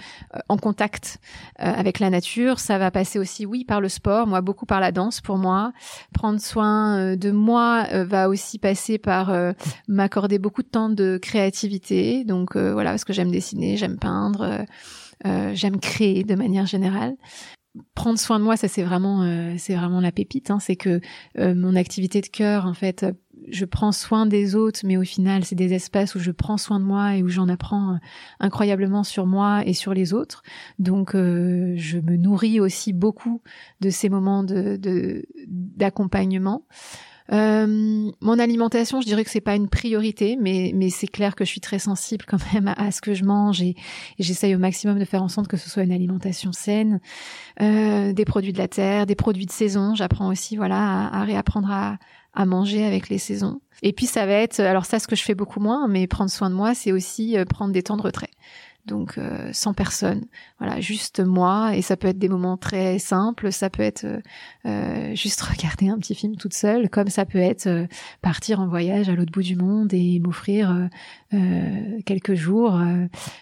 en 0.48 0.56
contact 0.56 1.18
avec 1.56 1.98
la 1.98 2.10
nature. 2.10 2.60
Ça 2.60 2.78
va 2.78 2.92
passer 2.92 3.18
aussi, 3.18 3.46
oui, 3.46 3.64
par 3.64 3.80
le 3.80 3.88
sport, 3.88 4.28
moi 4.28 4.40
beaucoup 4.40 4.66
par 4.66 4.78
la 4.78 4.92
danse 4.92 5.20
pour 5.20 5.38
moi. 5.38 5.72
Prendre 6.14 6.40
soin 6.40 7.16
de 7.16 7.30
moi 7.32 7.86
va 8.04 8.28
aussi 8.28 8.58
passer 8.58 8.98
par 8.98 9.32
m'accorder 9.88 10.38
beaucoup 10.38 10.62
de 10.62 10.68
temps 10.68 10.88
de 10.88 11.18
créativité 11.20 12.19
donc 12.24 12.56
euh, 12.56 12.72
voilà, 12.72 12.90
parce 12.90 13.04
que 13.04 13.12
j'aime 13.12 13.30
dessiner, 13.30 13.76
j'aime 13.76 13.98
peindre, 13.98 14.42
euh, 14.42 14.62
euh, 15.26 15.52
j'aime 15.54 15.78
créer 15.78 16.24
de 16.24 16.34
manière 16.34 16.66
générale 16.66 17.16
prendre 17.94 18.18
soin 18.18 18.40
de 18.40 18.44
moi, 18.44 18.56
ça 18.56 18.66
c'est 18.66 18.82
vraiment, 18.82 19.54
c'est 19.56 19.76
vraiment 19.76 20.00
la 20.00 20.10
pépite. 20.10 20.50
Hein. 20.50 20.58
c'est 20.58 20.74
que 20.74 21.00
mon 21.36 21.76
activité 21.76 22.20
de 22.20 22.26
cœur, 22.26 22.66
en 22.66 22.74
fait, 22.74 23.06
je 23.48 23.64
prends 23.64 23.92
soin 23.92 24.26
des 24.26 24.56
autres, 24.56 24.80
mais 24.82 24.96
au 24.96 25.04
final, 25.04 25.44
c'est 25.44 25.54
des 25.54 25.72
espaces 25.72 26.16
où 26.16 26.18
je 26.18 26.32
prends 26.32 26.56
soin 26.56 26.80
de 26.80 26.84
moi 26.84 27.14
et 27.14 27.22
où 27.22 27.28
j'en 27.28 27.48
apprends 27.48 28.00
incroyablement 28.40 29.04
sur 29.04 29.24
moi 29.24 29.62
et 29.66 29.72
sur 29.72 29.94
les 29.94 30.12
autres. 30.12 30.42
Donc, 30.80 31.12
je 31.14 31.98
me 32.00 32.16
nourris 32.16 32.58
aussi 32.58 32.92
beaucoup 32.92 33.40
de 33.80 33.90
ces 33.90 34.08
moments 34.08 34.42
de 34.42 35.24
d'accompagnement. 35.46 36.66
Euh, 37.32 38.10
mon 38.20 38.38
alimentation, 38.38 39.00
je 39.00 39.06
dirais 39.06 39.24
que 39.24 39.30
c'est 39.30 39.40
pas 39.40 39.54
une 39.54 39.68
priorité, 39.68 40.36
mais 40.40 40.72
mais 40.74 40.90
c'est 40.90 41.06
clair 41.06 41.36
que 41.36 41.44
je 41.44 41.50
suis 41.50 41.60
très 41.60 41.78
sensible 41.78 42.24
quand 42.26 42.38
même 42.52 42.74
à, 42.76 42.90
ce 42.90 43.00
que 43.00 43.14
je 43.14 43.24
mange 43.24 43.62
et, 43.62 43.76
j'essaye 44.18 44.54
au 44.54 44.58
maximum 44.58 44.98
de 44.98 45.04
faire 45.04 45.22
en 45.22 45.28
sorte 45.28 45.48
que 45.48 45.56
ce 45.56 45.70
soit 45.70 45.82
une 45.82 45.92
alimentation 45.92 46.52
saine, 46.52 47.00
euh, 47.60 48.12
des 48.12 48.24
produits 48.24 48.52
de 48.52 48.58
la 48.58 48.68
terre, 48.68 49.06
des 49.06 49.14
produits 49.14 49.46
de 49.46 49.52
saison. 49.52 49.94
J'apprends 49.94 50.28
aussi 50.28 50.56
voilà 50.56 51.08
à, 51.08 51.24
réapprendre 51.24 51.70
à, 51.70 51.98
à 52.34 52.46
manger 52.46 52.84
avec 52.84 53.08
les 53.08 53.18
saisons. 53.18 53.60
Et 53.82 53.92
puis 53.92 54.06
ça 54.06 54.26
va 54.26 54.32
être, 54.32 54.60
alors 54.60 54.84
ça 54.84 54.98
ce 54.98 55.06
que 55.06 55.16
je 55.16 55.22
fais 55.22 55.34
beaucoup 55.34 55.60
moins, 55.60 55.88
mais 55.88 56.06
prendre 56.06 56.30
soin 56.30 56.50
de 56.50 56.54
moi, 56.54 56.74
c'est 56.74 56.92
aussi 56.92 57.38
euh, 57.38 57.44
prendre 57.44 57.72
des 57.72 57.82
temps 57.82 57.96
de 57.96 58.02
retrait. 58.02 58.30
Donc 58.86 59.18
euh, 59.18 59.50
sans 59.52 59.74
personne. 59.74 60.24
Voilà, 60.58 60.80
juste 60.80 61.20
moi. 61.20 61.76
Et 61.76 61.82
ça 61.82 61.96
peut 61.96 62.08
être 62.08 62.18
des 62.18 62.28
moments 62.28 62.56
très 62.56 62.98
simples. 62.98 63.52
Ça 63.52 63.70
peut 63.70 63.82
être 63.82 64.06
euh, 64.66 65.14
juste 65.14 65.40
regarder 65.42 65.88
un 65.88 65.98
petit 65.98 66.14
film 66.14 66.36
toute 66.36 66.54
seule, 66.54 66.90
comme 66.90 67.08
ça 67.08 67.24
peut 67.24 67.38
être 67.38 67.86
partir 68.22 68.60
en 68.60 68.68
voyage 68.68 69.08
à 69.08 69.14
l'autre 69.14 69.32
bout 69.32 69.42
du 69.42 69.56
monde 69.56 69.92
et 69.92 70.20
m'offrir 70.20 70.88
quelques 72.04 72.34
jours 72.34 72.80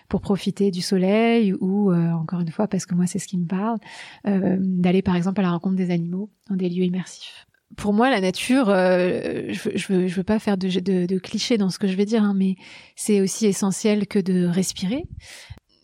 pour 0.09 0.21
profiter 0.21 0.71
du 0.71 0.83
soleil 0.83 1.55
ou 1.61 1.93
encore 1.93 2.41
une 2.41 2.51
fois 2.51 2.69
parce 2.69 2.87
que 2.87 2.95
moi 2.95 3.07
c'est 3.07 3.19
ce 3.19 3.27
qui 3.27 3.39
me 3.39 3.47
parle, 3.47 3.79
d'aller 4.25 5.03
par 5.03 5.17
exemple 5.17 5.41
à 5.41 5.45
la 5.45 5.51
rencontre 5.51 5.77
des 5.77 5.91
animaux 5.91 6.31
dans 6.49 6.57
des 6.57 6.69
lieux 6.69 6.85
immersifs 6.85 7.48
pour 7.79 7.93
moi, 7.93 8.11
la 8.11 8.21
nature, 8.21 8.69
euh, 8.69 9.51
je, 9.51 9.71
je, 9.77 10.15
veux, 10.15 10.23
pas 10.25 10.39
faire 10.39 10.59
de 10.59 11.19
clichés 11.19 11.57
dans 11.57 11.71
ce 11.71 11.79
que 11.79 11.87
je 11.87 11.95
vais 11.95 12.05
dire, 12.05 12.23
hein, 12.23 12.35
mais 12.37 12.57
c'est 12.97 13.21
aussi 13.21 13.47
essentiel 13.47 14.07
que 14.07 14.19
de 14.19 14.47
respirer 14.47 15.05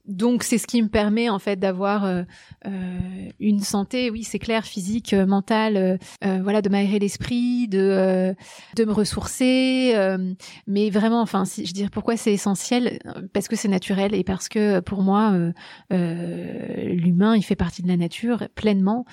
donc 0.06 0.42
c'est 0.42 0.58
ce 0.58 0.66
qui 0.66 0.82
me 0.82 0.88
permet 0.88 1.28
en 1.30 1.38
fait 1.38 1.56
d'avoir 1.56 2.04
euh, 2.04 2.23
euh, 2.66 3.30
une 3.40 3.61
santé, 3.61 4.11
oui 4.11 4.23
c'est 4.23 4.38
clair, 4.38 4.64
physique, 4.64 5.14
euh, 5.14 5.26
mentale, 5.26 5.99
voilà, 6.23 6.62
de 6.62 6.68
m'aérer 6.68 6.99
l'esprit, 6.99 7.68
de 7.68 8.34
de 8.76 8.84
me 8.84 8.92
ressourcer, 8.92 9.94
mais 10.66 10.90
vraiment, 10.90 11.20
enfin, 11.20 11.44
si, 11.44 11.64
je 11.64 11.70
veux 11.70 11.75
dire 11.75 11.90
pourquoi 11.90 12.16
c'est 12.16 12.32
essentiel, 12.32 12.99
parce 13.32 13.49
que 13.49 13.56
c'est 13.56 13.68
naturel 13.68 14.14
et 14.14 14.25
parce 14.25 14.49
que 14.49 14.80
pour 14.80 15.02
moi, 15.02 15.37
l'humain 15.90 17.37
il 17.37 17.42
fait 17.42 17.56
partie 17.56 17.82
de 17.82 17.88
la 17.88 17.96
nature 17.96 18.49
pleinement, 18.54 19.04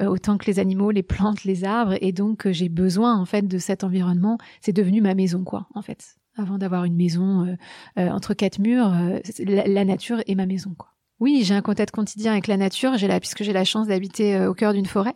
autant 0.00 0.38
que 0.38 0.46
les 0.46 0.58
animaux, 0.58 0.90
les 0.90 1.02
plantes, 1.02 1.44
les 1.44 1.64
arbres, 1.64 1.96
et 2.00 2.12
donc 2.12 2.48
j'ai 2.50 2.68
besoin 2.68 3.16
en 3.16 3.24
fait 3.24 3.46
de 3.46 3.58
cet 3.58 3.84
environnement. 3.84 4.38
C'est 4.60 4.72
devenu 4.72 5.00
ma 5.00 5.14
maison 5.14 5.44
quoi, 5.44 5.66
en 5.74 5.82
fait 5.82 6.19
avant 6.36 6.58
d'avoir 6.58 6.84
une 6.84 6.96
maison 6.96 7.46
euh, 7.46 7.56
euh, 7.98 8.08
entre 8.10 8.34
quatre 8.34 8.58
murs, 8.58 8.92
euh, 8.94 9.18
la, 9.44 9.84
nature 9.84 10.22
est 10.26 10.34
ma 10.34 10.46
maison, 10.46 10.74
quoi. 10.76 10.88
Oui, 11.18 11.42
j'ai 11.44 11.52
un 11.52 11.60
contact 11.60 11.94
quotidien 11.94 12.32
avec 12.32 12.46
la 12.46 12.56
nature. 12.56 12.92
La, 13.02 13.20
puisque 13.20 13.42
j'ai 13.42 13.52
la 13.52 13.66
chance 13.66 13.88
d'habiter 13.88 14.46
au 14.46 14.54
cœur 14.54 14.72
d'une 14.72 14.86
forêt, 14.86 15.12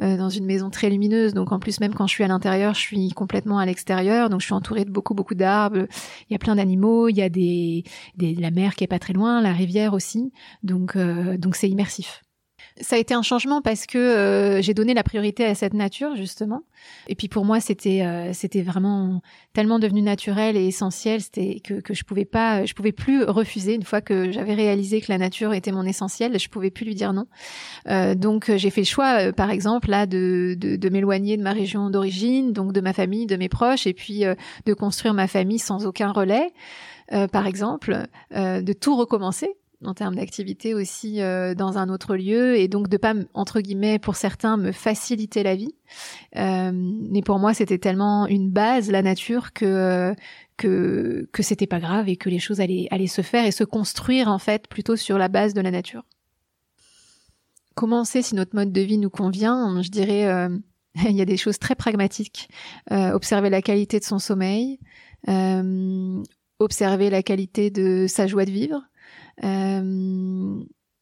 dans 0.00 0.28
une 0.28 0.46
maison 0.46 0.68
très 0.68 0.90
lumineuse. 0.90 1.32
Donc 1.32 1.52
en 1.52 1.60
plus, 1.60 1.78
même 1.78 1.94
quand 1.94 2.08
je 2.08 2.12
suis 2.12 2.24
à 2.24 2.26
l'intérieur, 2.26 2.74
je 2.74 2.80
suis 2.80 3.10
complètement 3.10 3.60
à 3.60 3.64
l'extérieur. 3.64 4.30
Donc 4.30 4.40
je 4.40 4.46
suis 4.46 4.52
entourée 4.52 4.84
de 4.84 4.90
beaucoup, 4.90 5.14
beaucoup 5.14 5.36
d'arbres. 5.36 5.86
Il 6.28 6.32
y 6.32 6.34
a 6.34 6.40
plein 6.40 6.56
d'animaux. 6.56 7.08
Il 7.08 7.16
y 7.16 7.22
a 7.22 7.28
des, 7.28 7.84
des, 8.16 8.34
la 8.34 8.50
mer 8.50 8.74
qui 8.74 8.82
est 8.82 8.88
pas 8.88 8.98
très 8.98 9.12
loin, 9.12 9.40
la 9.40 9.52
rivière 9.52 9.94
aussi. 9.94 10.32
Donc 10.64 10.98
donc 10.98 11.54
c'est 11.54 11.70
immersif. 11.70 12.23
Ça 12.80 12.96
a 12.96 12.98
été 12.98 13.14
un 13.14 13.22
changement 13.22 13.62
parce 13.62 13.86
que 13.86 13.98
euh, 13.98 14.62
j'ai 14.62 14.74
donné 14.74 14.94
la 14.94 15.02
priorité 15.02 15.44
à 15.44 15.54
cette 15.54 15.74
nature 15.74 16.16
justement. 16.16 16.62
Et 17.08 17.14
puis 17.14 17.28
pour 17.28 17.44
moi, 17.44 17.60
c'était 17.60 18.02
euh, 18.02 18.32
vraiment 18.64 19.22
tellement 19.52 19.78
devenu 19.78 20.02
naturel 20.02 20.56
et 20.56 20.66
essentiel, 20.66 21.20
c'était 21.20 21.60
que 21.60 21.74
que 21.80 21.94
je 21.94 22.04
pouvais 22.04 22.24
pas, 22.24 22.64
je 22.64 22.74
pouvais 22.74 22.92
plus 22.92 23.22
refuser 23.24 23.74
une 23.74 23.84
fois 23.84 24.00
que 24.00 24.32
j'avais 24.32 24.54
réalisé 24.54 25.00
que 25.00 25.10
la 25.10 25.18
nature 25.18 25.54
était 25.54 25.72
mon 25.72 25.84
essentiel, 25.84 26.38
je 26.38 26.48
pouvais 26.48 26.70
plus 26.70 26.84
lui 26.84 26.94
dire 26.94 27.12
non. 27.12 27.26
Euh, 27.88 28.14
donc 28.14 28.50
j'ai 28.54 28.70
fait 28.70 28.82
le 28.82 28.86
choix, 28.86 29.32
par 29.32 29.50
exemple 29.50 29.90
là, 29.90 30.06
de 30.06 30.56
de, 30.58 30.76
de 30.76 30.88
m'éloigner 30.88 31.36
de 31.36 31.42
ma 31.42 31.52
région 31.52 31.90
d'origine, 31.90 32.52
donc 32.52 32.72
de 32.72 32.80
ma 32.80 32.92
famille, 32.92 33.26
de 33.26 33.36
mes 33.36 33.48
proches, 33.48 33.86
et 33.86 33.94
puis 33.94 34.24
de 34.66 34.74
construire 34.74 35.14
ma 35.14 35.28
famille 35.28 35.58
sans 35.58 35.86
aucun 35.86 36.10
relais. 36.10 36.52
par 37.30 37.46
exemple, 37.46 38.06
de 38.32 38.72
tout 38.72 38.96
recommencer 38.96 39.54
en 39.86 39.94
termes 39.94 40.16
d'activité 40.16 40.74
aussi 40.74 41.20
euh, 41.20 41.54
dans 41.54 41.78
un 41.78 41.88
autre 41.88 42.16
lieu 42.16 42.56
et 42.56 42.68
donc 42.68 42.88
de 42.88 42.96
pas 42.96 43.14
entre 43.34 43.60
guillemets 43.60 43.98
pour 43.98 44.16
certains 44.16 44.56
me 44.56 44.72
faciliter 44.72 45.42
la 45.42 45.54
vie. 45.54 45.74
Euh, 46.36 46.70
mais 46.72 47.22
pour 47.22 47.38
moi 47.38 47.54
c'était 47.54 47.78
tellement 47.78 48.26
une 48.26 48.50
base 48.50 48.90
la 48.90 49.02
nature 49.02 49.52
que 49.52 50.14
que 50.56 51.28
que 51.32 51.42
c'était 51.42 51.66
pas 51.66 51.80
grave 51.80 52.08
et 52.08 52.16
que 52.16 52.28
les 52.28 52.38
choses 52.38 52.60
allaient 52.60 52.88
allaient 52.90 53.06
se 53.06 53.22
faire 53.22 53.44
et 53.44 53.50
se 53.50 53.64
construire 53.64 54.28
en 54.28 54.38
fait 54.38 54.68
plutôt 54.68 54.96
sur 54.96 55.18
la 55.18 55.28
base 55.28 55.54
de 55.54 55.60
la 55.60 55.70
nature. 55.70 56.04
Commencer 57.74 58.22
si 58.22 58.34
notre 58.34 58.54
mode 58.54 58.72
de 58.72 58.80
vie 58.80 58.98
nous 58.98 59.10
convient? 59.10 59.82
Je 59.82 59.90
dirais 59.90 60.26
euh, 60.26 60.48
il 61.08 61.16
y 61.16 61.22
a 61.22 61.26
des 61.26 61.36
choses 61.36 61.58
très 61.58 61.74
pragmatiques. 61.74 62.48
Observer 62.90 63.50
la 63.50 63.62
qualité 63.62 63.98
de 63.98 64.04
son 64.04 64.18
sommeil 64.18 64.78
observer 66.58 67.10
la 67.10 67.22
qualité 67.22 67.70
de 67.70 68.06
sa 68.08 68.26
joie 68.26 68.44
de 68.44 68.50
vivre 68.50 68.76
euh, 68.76 68.80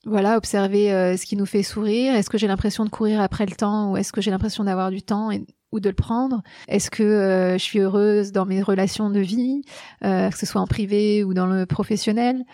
voilà, 0.05 0.37
observer 0.37 0.93
euh, 0.93 1.17
ce 1.17 1.27
qui 1.27 1.37
nous 1.37 1.47
fait 1.47 1.63
sourire. 1.63 2.15
Est-ce 2.15 2.29
que 2.29 2.39
j'ai 2.39 2.49
l'impression 2.49 2.85
de 2.85 2.91
courir 2.91 3.21
après 3.21 3.47
le 3.47 3.55
temps 3.55 3.93
ou 3.93 3.97
est-ce 3.97 4.13
que 4.13 4.21
j'ai 4.21 4.31
l'impression 4.31 4.65
d'avoir 4.65 4.91
du 4.91 5.03
temps 5.03 5.31
ou 5.71 5.81
de 5.81 5.89
le 5.89 5.95
prendre? 5.95 6.43
Est-ce 6.69 6.91
que 6.91 7.03
euh, 7.03 7.53
je 7.53 7.63
suis 7.63 7.79
heureuse 7.79 8.33
dans 8.33 8.45
mes 8.45 8.63
relations 8.63 9.11
de 9.11 9.21
vie, 9.21 9.63
que 10.03 10.37
ce 10.37 10.47
soit 10.47 10.61
en 10.61 10.67
privé 10.67 11.25
ou 11.25 11.35
dans 11.35 11.47
le 11.47 11.67
professionnel? 11.67 12.45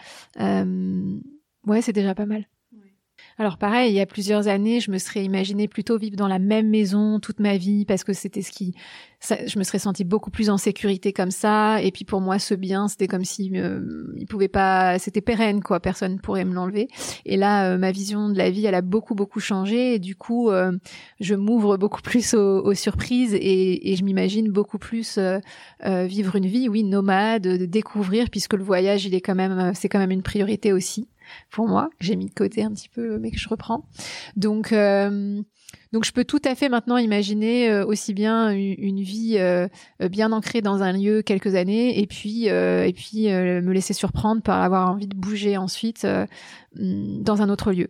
Ouais, 1.66 1.82
c'est 1.82 1.92
déjà 1.92 2.14
pas 2.14 2.26
mal. 2.26 2.46
Alors 3.40 3.56
pareil, 3.56 3.92
il 3.92 3.94
y 3.94 4.00
a 4.00 4.06
plusieurs 4.06 4.48
années, 4.48 4.80
je 4.80 4.90
me 4.90 4.98
serais 4.98 5.22
imaginé 5.24 5.68
plutôt 5.68 5.96
vivre 5.96 6.16
dans 6.16 6.26
la 6.26 6.40
même 6.40 6.68
maison 6.68 7.20
toute 7.20 7.38
ma 7.38 7.56
vie 7.56 7.84
parce 7.84 8.02
que 8.02 8.12
c'était 8.12 8.42
ce 8.42 8.50
qui, 8.50 8.74
je 9.20 9.56
me 9.60 9.62
serais 9.62 9.78
sentie 9.78 10.02
beaucoup 10.02 10.32
plus 10.32 10.50
en 10.50 10.58
sécurité 10.58 11.12
comme 11.12 11.30
ça. 11.30 11.80
Et 11.80 11.92
puis 11.92 12.04
pour 12.04 12.20
moi, 12.20 12.40
ce 12.40 12.54
bien, 12.54 12.88
c'était 12.88 13.06
comme 13.06 13.24
si 13.24 13.52
euh, 13.54 14.12
il 14.16 14.26
pouvait 14.26 14.48
pas, 14.48 14.98
c'était 14.98 15.20
pérenne 15.20 15.62
quoi, 15.62 15.78
personne 15.78 16.18
pourrait 16.18 16.44
me 16.44 16.52
l'enlever. 16.52 16.88
Et 17.26 17.36
là, 17.36 17.70
euh, 17.70 17.78
ma 17.78 17.92
vision 17.92 18.28
de 18.28 18.36
la 18.36 18.50
vie, 18.50 18.66
elle 18.66 18.74
a 18.74 18.82
beaucoup 18.82 19.14
beaucoup 19.14 19.38
changé. 19.38 19.94
Et 19.94 19.98
du 20.00 20.16
coup, 20.16 20.50
euh, 20.50 20.72
je 21.20 21.36
m'ouvre 21.36 21.76
beaucoup 21.76 22.02
plus 22.02 22.34
aux, 22.34 22.74
surprises 22.74 23.34
et, 23.34 23.92
et 23.92 23.94
je 23.94 24.02
m'imagine 24.02 24.50
beaucoup 24.50 24.78
plus 24.78 25.16
euh, 25.16 25.38
vivre 26.06 26.34
une 26.34 26.46
vie, 26.46 26.68
oui, 26.68 26.82
nomade, 26.82 27.42
de 27.42 27.66
découvrir, 27.66 28.30
puisque 28.30 28.54
le 28.54 28.64
voyage, 28.64 29.06
il 29.06 29.14
est 29.14 29.20
quand 29.20 29.36
même, 29.36 29.74
c'est 29.74 29.88
quand 29.88 30.00
même 30.00 30.10
une 30.10 30.22
priorité 30.22 30.72
aussi 30.72 31.06
pour 31.50 31.68
moi, 31.68 31.90
j'ai 32.00 32.16
mis 32.16 32.26
de 32.26 32.34
côté 32.34 32.62
un 32.62 32.70
petit 32.70 32.88
peu, 32.88 33.18
mais 33.18 33.30
que 33.30 33.38
je 33.38 33.48
reprends. 33.48 33.84
Donc, 34.36 34.72
euh, 34.72 35.40
donc 35.92 36.04
je 36.04 36.12
peux 36.12 36.24
tout 36.24 36.40
à 36.44 36.54
fait 36.54 36.68
maintenant 36.68 36.96
imaginer 36.96 37.70
euh, 37.70 37.84
aussi 37.84 38.14
bien 38.14 38.50
une, 38.50 39.00
vie 39.00 39.36
euh, 39.38 39.68
bien 40.10 40.32
ancrée 40.32 40.60
dans 40.60 40.82
un 40.82 40.92
lieu 40.92 41.22
quelques 41.22 41.54
années, 41.54 42.00
et 42.00 42.06
puis 42.06 42.46
et 42.46 42.92
puis 42.94 43.26
me 43.28 43.72
laisser 43.72 43.94
surprendre 43.94 44.42
par 44.42 44.62
avoir 44.62 44.90
envie 44.90 45.08
de 45.08 45.16
bouger 45.16 45.56
ensuite 45.56 46.06
dans 46.74 47.42
un 47.42 47.48
autre 47.48 47.72
lieu. 47.72 47.88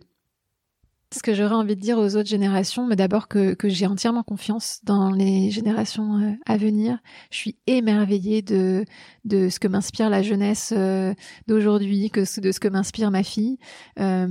Ce 1.11 1.23
que 1.23 1.33
j'aurais 1.33 1.55
envie 1.55 1.75
de 1.75 1.81
dire 1.81 1.97
aux 1.97 2.15
autres 2.15 2.29
générations, 2.29 2.85
mais 2.85 2.95
d'abord 2.95 3.27
que, 3.27 3.55
que 3.55 3.67
j'ai 3.67 3.87
entièrement 3.87 4.21
confiance 4.21 4.81
dans 4.83 5.09
les 5.09 5.49
générations 5.49 6.19
euh, 6.19 6.33
à 6.45 6.55
venir. 6.55 6.99
Je 7.31 7.37
suis 7.37 7.55
émerveillée 7.65 8.43
de, 8.43 8.85
de 9.25 9.49
ce 9.49 9.59
que 9.59 9.67
m'inspire 9.67 10.11
la 10.11 10.21
jeunesse 10.21 10.71
euh, 10.77 11.15
d'aujourd'hui, 11.47 12.11
que 12.11 12.19
de 12.39 12.51
ce 12.51 12.59
que 12.59 12.67
m'inspire 12.67 13.09
ma 13.09 13.23
fille. 13.23 13.57
Euh, 13.99 14.27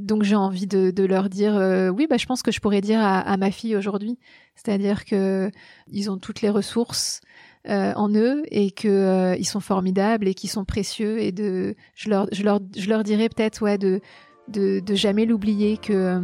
donc 0.00 0.24
j'ai 0.24 0.34
envie 0.34 0.66
de, 0.66 0.90
de, 0.90 1.04
leur 1.04 1.28
dire, 1.28 1.54
oui, 1.94 2.08
bah, 2.10 2.16
je 2.16 2.26
pense 2.26 2.42
que 2.42 2.50
je 2.50 2.58
pourrais 2.58 2.80
dire 2.80 2.98
à, 2.98 3.20
à 3.20 3.36
ma 3.36 3.52
fille 3.52 3.76
aujourd'hui, 3.76 4.18
c'est-à-dire 4.56 5.04
que 5.04 5.48
ils 5.92 6.10
ont 6.10 6.18
toutes 6.18 6.42
les 6.42 6.50
ressources. 6.50 7.20
en 7.66 8.10
eux 8.14 8.42
et 8.50 8.72
que 8.72 9.36
ils 9.38 9.46
sont 9.46 9.60
formidables 9.60 10.28
et 10.28 10.34
qu'ils 10.34 10.50
sont 10.50 10.66
précieux 10.66 11.20
et 11.20 11.32
de 11.32 11.76
je 11.94 12.10
leur 12.10 12.26
je 12.30 12.42
leur 12.42 12.60
je 12.76 12.88
leur 12.90 13.04
dirais 13.04 13.30
peut-être 13.30 13.62
ouais 13.62 13.78
de 13.78 14.02
de, 14.48 14.82
jamais 14.94 15.24
l'oublier 15.24 15.76
que, 15.76 15.92
euh, 15.92 16.20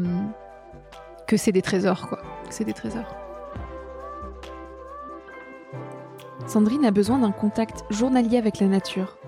que 1.26 1.36
c'est 1.36 1.52
des 1.52 1.62
trésors, 1.62 2.08
quoi. 2.08 2.20
C'est 2.50 2.64
des 2.64 2.72
trésors. 2.72 3.16
Sandrine 6.46 6.84
a 6.84 6.90
besoin 6.90 7.18
d'un 7.18 7.32
contact 7.32 7.84
journalier 7.90 8.36
avec 8.36 8.58
la 8.58 8.66
nature. 8.66 9.18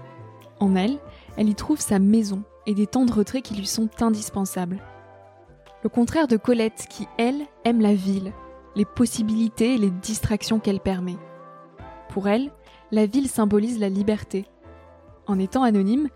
En 0.59 0.75
elle, 0.75 0.99
elle 1.37 1.49
y 1.49 1.55
trouve 1.55 1.81
sa 1.81 1.99
maison 1.99 2.43
et 2.67 2.75
des 2.75 2.87
temps 2.87 3.05
de 3.05 3.13
retrait 3.13 3.43
qui 3.43 3.55
lui 3.55 3.67
sont 3.67 3.89
indispensables. 4.01 4.79
Le 5.83 5.89
contraire 5.89 6.29
de 6.29 6.37
Colette 6.37 6.87
qui, 6.89 7.09
elle, 7.19 7.43
aime 7.65 7.81
la 7.81 7.95
ville, 7.95 8.33
les 8.77 8.85
possibilités 8.85 9.75
et 9.75 9.79
les 9.79 9.91
distractions 9.91 10.59
qu'elle 10.59 10.81
permet. 10.81 11.17
Pour 12.09 12.29
elle, 12.29 12.51
la 12.91 13.07
ville 13.07 13.29
symbolise 13.29 13.79
la 13.79 13.89
liberté. 13.89 14.47
En 15.27 15.39
étant 15.39 15.63
anonyme, 15.63 16.09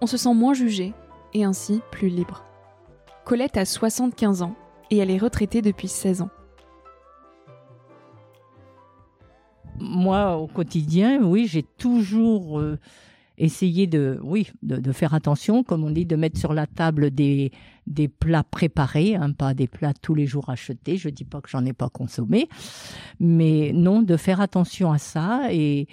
on 0.00 0.06
se 0.06 0.16
sent 0.16 0.34
moins 0.34 0.54
jugé 0.54 0.94
et 1.34 1.44
ainsi 1.44 1.80
plus 1.90 2.08
libre. 2.08 2.44
Colette 3.24 3.56
a 3.56 3.64
75 3.64 4.42
ans 4.42 4.54
et 4.90 4.98
elle 4.98 5.10
est 5.10 5.18
retraitée 5.18 5.62
depuis 5.62 5.88
16 5.88 6.22
ans. 6.22 6.30
Moi, 9.78 10.36
au 10.36 10.46
quotidien, 10.46 11.22
oui, 11.22 11.46
j'ai 11.46 11.62
toujours 11.62 12.60
euh, 12.60 12.78
essayé 13.38 13.86
de, 13.86 14.20
oui, 14.22 14.50
de, 14.62 14.92
faire 14.92 15.14
attention, 15.14 15.64
comme 15.64 15.84
on 15.84 15.90
dit, 15.90 16.04
de 16.06 16.16
mettre 16.16 16.38
sur 16.38 16.52
la 16.52 16.66
table 16.66 17.10
des, 17.10 17.52
des 17.86 18.08
plats 18.08 18.44
préparés, 18.44 19.14
hein, 19.14 19.32
pas 19.32 19.54
des 19.54 19.66
plats 19.66 19.94
tous 19.94 20.14
les 20.14 20.26
jours 20.26 20.50
achetés. 20.50 20.96
Je 20.96 21.08
dis 21.08 21.24
pas 21.24 21.40
que 21.40 21.48
j'en 21.48 21.64
ai 21.64 21.72
pas 21.72 21.88
consommé, 21.88 22.48
mais 23.18 23.72
non, 23.74 24.02
de 24.02 24.16
faire 24.16 24.40
attention 24.40 24.92
à 24.92 24.98
ça 24.98 25.48
et, 25.50 25.88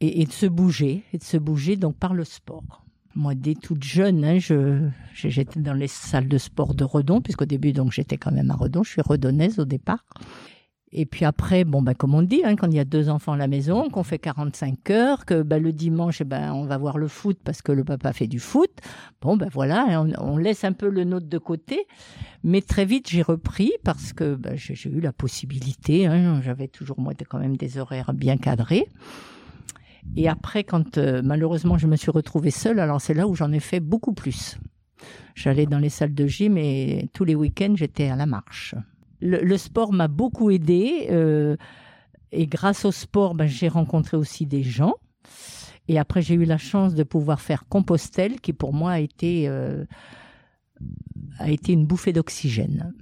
et, 0.00 0.22
et 0.22 0.24
de 0.24 0.32
se 0.32 0.46
bouger, 0.46 1.04
et 1.12 1.18
de 1.18 1.24
se 1.24 1.36
bouger 1.36 1.76
donc 1.76 1.96
par 1.96 2.12
le 2.12 2.24
sport. 2.24 2.84
Moi, 3.14 3.34
dès 3.34 3.54
toute 3.54 3.82
jeune, 3.82 4.24
hein, 4.24 4.38
je, 4.38 4.88
j'étais 5.14 5.60
dans 5.60 5.74
les 5.74 5.88
salles 5.88 6.28
de 6.28 6.38
sport 6.38 6.74
de 6.74 6.84
Redon, 6.84 7.20
puisqu'au 7.20 7.44
début, 7.44 7.72
donc, 7.72 7.92
j'étais 7.92 8.16
quand 8.16 8.32
même 8.32 8.50
à 8.50 8.54
Redon. 8.54 8.82
Je 8.82 8.90
suis 8.90 9.02
redonnaise 9.02 9.58
au 9.58 9.64
départ. 9.64 10.04
Et 10.92 11.06
puis 11.06 11.24
après, 11.24 11.64
bon, 11.64 11.82
ben, 11.82 11.94
comme 11.94 12.14
on 12.14 12.22
dit, 12.22 12.42
hein, 12.44 12.56
quand 12.56 12.66
il 12.66 12.74
y 12.74 12.80
a 12.80 12.84
deux 12.84 13.08
enfants 13.08 13.32
à 13.32 13.36
la 13.36 13.46
maison, 13.46 13.88
qu'on 13.90 14.02
fait 14.02 14.18
45 14.18 14.90
heures, 14.90 15.24
que 15.24 15.42
ben, 15.42 15.62
le 15.62 15.72
dimanche, 15.72 16.20
eh 16.20 16.24
ben, 16.24 16.52
on 16.52 16.64
va 16.64 16.78
voir 16.78 16.98
le 16.98 17.06
foot 17.06 17.38
parce 17.44 17.62
que 17.62 17.70
le 17.70 17.84
papa 17.84 18.12
fait 18.12 18.26
du 18.26 18.40
foot. 18.40 18.70
Bon, 19.20 19.36
ben 19.36 19.48
voilà, 19.52 19.86
hein, 19.88 20.10
on, 20.18 20.36
laisse 20.36 20.64
un 20.64 20.72
peu 20.72 20.88
le 20.88 21.04
nôtre 21.04 21.28
de 21.28 21.38
côté. 21.38 21.86
Mais 22.42 22.60
très 22.60 22.84
vite, 22.84 23.08
j'ai 23.08 23.22
repris 23.22 23.72
parce 23.84 24.12
que 24.12 24.36
j'ai 24.54 24.90
eu 24.90 25.00
la 25.00 25.12
possibilité. 25.12 26.08
J'avais 26.42 26.68
toujours, 26.68 26.98
moi, 26.98 27.12
quand 27.28 27.38
même 27.38 27.56
des 27.56 27.78
horaires 27.78 28.12
bien 28.12 28.36
cadrés. 28.36 28.88
Et 30.16 30.28
après, 30.28 30.64
quand 30.64 30.98
euh, 30.98 31.22
malheureusement 31.24 31.78
je 31.78 31.86
me 31.86 31.96
suis 31.96 32.10
retrouvée 32.10 32.50
seule, 32.50 32.80
alors 32.80 33.00
c'est 33.00 33.14
là 33.14 33.26
où 33.26 33.34
j'en 33.34 33.52
ai 33.52 33.60
fait 33.60 33.80
beaucoup 33.80 34.12
plus. 34.12 34.58
J'allais 35.34 35.66
dans 35.66 35.78
les 35.78 35.88
salles 35.88 36.14
de 36.14 36.26
gym 36.26 36.58
et 36.58 37.08
tous 37.12 37.24
les 37.24 37.34
week-ends 37.34 37.74
j'étais 37.76 38.08
à 38.08 38.16
la 38.16 38.26
marche. 38.26 38.74
Le, 39.22 39.56
sport 39.56 39.92
m'a 39.92 40.08
beaucoup 40.08 40.50
aidé 40.50 41.08
euh, 41.10 41.56
et 42.32 42.46
grâce 42.46 42.84
au 42.84 42.92
sport, 42.92 43.34
ben, 43.34 43.46
j'ai 43.46 43.68
rencontré 43.68 44.16
aussi 44.16 44.46
des 44.46 44.62
gens. 44.62 44.94
Et 45.88 45.98
après, 45.98 46.22
j'ai 46.22 46.34
eu 46.34 46.44
la 46.44 46.58
chance 46.58 46.94
de 46.94 47.02
pouvoir 47.02 47.40
faire 47.40 47.66
Compostelle, 47.68 48.40
qui 48.40 48.52
pour 48.52 48.72
moi 48.72 48.92
a 48.92 49.00
été, 49.00 49.48
euh, 49.48 49.84
a 51.38 51.50
été 51.50 51.72
une 51.72 51.84
bouffée 51.84 52.12
d'oxygène. 52.12 52.94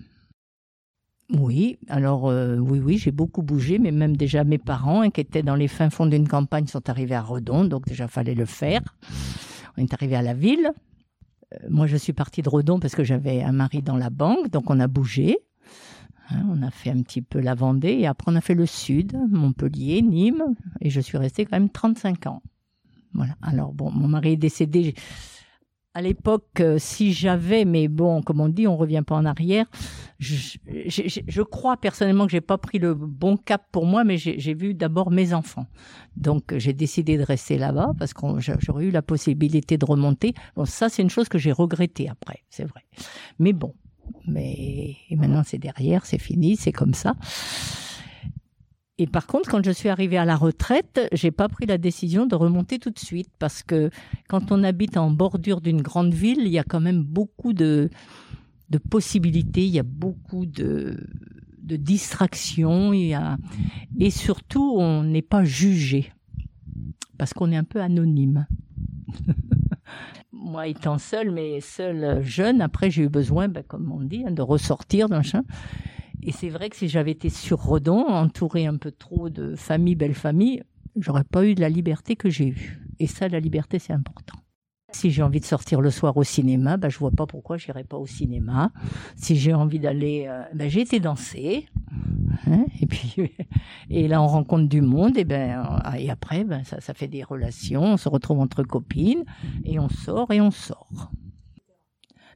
Oui, 1.31 1.79
alors 1.89 2.29
euh, 2.29 2.57
oui, 2.57 2.81
oui, 2.81 2.97
j'ai 2.97 3.11
beaucoup 3.11 3.43
bougé, 3.43 3.79
mais 3.79 3.91
même 3.91 4.17
déjà 4.17 4.45
mes 4.45 4.57
parents, 4.57 5.03
hein, 5.03 5.11
qui 5.11 5.21
étaient 5.21 5.43
dans 5.43 5.57
les 5.57 5.69
fins 5.69 5.91
fonds 5.91 6.07
d'une 6.07 6.27
campagne, 6.27 6.67
sont 6.67 6.89
arrivés 6.89 7.15
à 7.15 7.23
Redon, 7.23 7.65
donc 7.65 7.87
déjà 7.87 8.09
fallait 8.09 8.35
le 8.35 8.47
faire. 8.47 8.81
On 9.77 9.83
est 9.83 9.93
arrivé 9.93 10.17
à 10.17 10.23
la 10.23 10.33
ville. 10.33 10.71
Euh, 11.53 11.59
moi, 11.69 11.87
je 11.87 11.97
suis 11.97 12.15
partie 12.15 12.41
de 12.41 12.49
Redon 12.49 12.81
parce 12.81 12.95
que 12.95 13.05
j'avais 13.05 13.43
un 13.43 13.53
mari 13.53 13.83
dans 13.83 13.97
la 13.97 14.09
banque, 14.09 14.49
donc 14.51 14.71
on 14.71 14.81
a 14.81 14.87
bougé. 14.87 15.37
Hein, 16.31 16.47
on 16.51 16.63
a 16.63 16.71
fait 16.71 16.91
un 16.91 17.03
petit 17.03 17.23
peu 17.23 17.41
la 17.41 17.55
Vendée 17.55 17.93
et 17.93 18.07
après 18.07 18.31
on 18.33 18.37
a 18.37 18.41
fait 18.41 18.55
le 18.55 18.67
sud, 18.67 19.19
Montpellier, 19.31 20.01
Nîmes, 20.03 20.55
et 20.81 20.89
je 20.89 21.01
suis 21.01 21.19
restée 21.19 21.45
quand 21.45 21.57
même 21.57 21.71
35 21.71 22.27
ans. 22.27 22.43
Voilà. 23.13 23.35
Alors 23.43 23.73
bon, 23.73 23.91
mon 23.91 24.09
mari 24.09 24.33
est 24.33 24.37
décédé 24.37 24.95
à 25.99 26.01
l'époque, 26.01 26.61
euh, 26.61 26.79
si 26.79 27.13
j'avais, 27.13 27.65
mais 27.65 27.89
bon, 27.89 28.23
comme 28.23 28.41
on 28.41 28.49
dit, 28.49 28.69
on 28.69 28.77
revient 28.77 29.03
pas 29.05 29.17
en 29.17 29.25
arrière. 29.25 29.67
Je, 30.21 31.43
crois 31.43 31.77
personnellement 31.77 32.27
que 32.27 32.31
j'ai 32.31 32.41
pas 32.41 32.57
pris 32.57 32.79
le 32.79 32.95
bon 32.95 33.37
cap 33.37 33.65
pour 33.73 33.85
moi, 33.85 34.05
mais 34.05 34.17
j'ai 34.17 34.55
vu 34.55 34.75
d'abord 34.75 35.11
mes 35.11 35.35
enfants. 35.35 35.67
Donc 36.17 36.57
j'ai 36.57 36.73
décidé 36.73 37.19
de 37.19 37.25
rester 37.25 37.59
là-bas 37.59 37.95
parce 37.99 38.15
que 38.15 38.21
j'aurais 38.39 38.85
eu 38.85 38.91
la 38.93 39.03
possibilité 39.03 39.77
de 39.77 39.85
remonter. 39.85 40.35
Bon, 40.55 40.65
ça 40.65 40.89
c'est 40.89 41.03
une 41.03 41.11
chose 41.11 41.29
que 41.29 41.39
j'ai 41.39 41.51
regretté 41.51 42.09
après, 42.09 42.45
c'est 42.49 42.65
vrai. 42.65 42.85
Mais 43.41 43.53
bon, 43.53 43.75
mais 44.29 44.95
maintenant 45.11 45.43
c'est 45.45 45.59
derrière, 45.59 46.07
c'est 46.07 46.19
fini, 46.19 46.55
c'est 46.55 46.73
comme 46.73 46.95
ça. 46.95 47.15
Et 48.99 49.07
par 49.07 49.27
contre, 49.27 49.49
quand 49.49 49.65
je 49.65 49.71
suis 49.71 49.89
arrivée 49.89 50.19
à 50.19 50.25
la 50.25 50.37
retraite, 50.37 51.09
j'ai 51.13 51.31
pas 51.31 51.49
pris 51.49 51.67
la 51.67 51.79
décision 51.79 52.27
de 52.27 52.35
remonter 52.35 52.81
tout 52.81 52.91
de 52.91 52.99
suite 52.99 53.31
parce 53.39 53.63
que 53.63 53.91
quand 54.29 54.51
on 54.51 54.65
habite 54.65 54.97
en 54.97 55.11
bordure 55.11 55.61
d'une 55.61 55.83
grande 55.83 56.13
ville, 56.13 56.41
il 56.41 56.49
y 56.49 56.59
a 56.59 56.65
quand 56.65 56.81
même 56.81 57.05
beaucoup 57.05 57.53
de, 57.53 57.91
de 58.71 58.79
possibilités, 58.79 59.65
il 59.65 59.73
y 59.73 59.79
a 59.79 59.85
beaucoup 59.85 60.47
de, 60.47 61.07
de 61.63 61.77
distractions, 61.77 62.93
et 62.93 64.11
surtout, 64.11 64.75
on 64.79 65.05
n'est 65.05 65.23
pas 65.23 65.45
jugé 65.45 66.13
parce 67.19 67.35
qu'on 67.35 67.53
est 67.53 67.57
un 67.57 67.65
peu 67.65 67.81
anonyme. 67.81 68.47
Moi, 70.33 70.69
étant 70.69 70.99
seule, 70.99 71.31
mais 71.31 71.61
seule 71.61 72.23
jeune, 72.23 72.63
après, 72.63 72.91
j'ai 72.91 73.03
eu 73.03 73.09
besoin, 73.09 73.49
ben, 73.49 73.63
comme 73.63 73.93
on 73.93 74.01
dit, 74.01 74.25
hein, 74.27 74.31
de 74.31 74.41
ressortir 74.41 75.09
d'un 75.09 75.23
chien. 75.23 75.45
Et 76.23 76.33
c'est 76.33 76.49
vrai 76.49 76.69
que 76.69 76.77
si 76.77 76.89
j'avais 76.89 77.13
été 77.13 77.31
sur 77.31 77.63
Redon, 77.63 78.07
entouré 78.07 78.67
un 78.67 78.77
peu 78.77 78.91
trop 78.91 79.29
de 79.29 79.55
famille, 79.55 79.95
belle 79.95 80.15
famille, 80.15 80.63
j'aurais 80.97 81.25
pas 81.25 81.45
eu 81.45 81.55
de 81.55 81.61
la 81.61 81.69
liberté 81.69 82.17
que 82.17 82.31
j'ai 82.31 82.49
eue. 82.49 82.81
Et 82.99 83.07
ça, 83.07 83.29
la 83.29 83.41
liberté, 83.41 83.79
c'est 83.79 83.93
important. 83.93 84.39
Si 84.91 85.11
j'ai 85.11 85.23
envie 85.23 85.41
de 85.41 85.45
sortir 85.45 85.83
le 85.83 85.91
soir 85.91 86.17
au 86.17 86.25
cinéma, 86.25 86.79
bah, 86.79 86.89
je 86.89 86.99
vois 86.99 87.11
pas 87.11 87.27
pourquoi 87.27 87.59
j'irais 87.59 87.85
pas 87.85 87.99
au 87.99 88.07
cinéma. 88.07 88.73
Si 89.17 89.37
j'ai 89.37 89.53
envie 89.53 89.79
d'aller, 89.79 90.31
bah, 90.55 90.69
j'ai 90.69 90.81
été 90.81 90.99
danser. 90.99 91.67
Hein, 92.47 92.67
et 92.81 92.87
puis, 92.87 93.15
et 93.91 94.09
là, 94.09 94.23
on 94.23 94.27
rencontre 94.27 94.69
du 94.69 94.81
monde, 94.81 95.17
et 95.17 95.25
ben, 95.25 95.65
euh, 95.87 95.93
et 95.99 96.11
après, 96.11 96.45
ben, 96.45 96.65
ça, 96.65 96.81
ça 96.81 96.95
fait 96.95 97.09
des 97.09 97.23
relations, 97.23 97.83
on 97.83 97.97
se 97.97 98.09
retrouve 98.09 98.41
entre 98.41 98.63
copines, 98.63 99.25
et 99.65 99.79
on 99.79 99.89
sort 99.89 100.33
et 100.33 100.41
on 100.41 100.51
sort. 100.51 101.11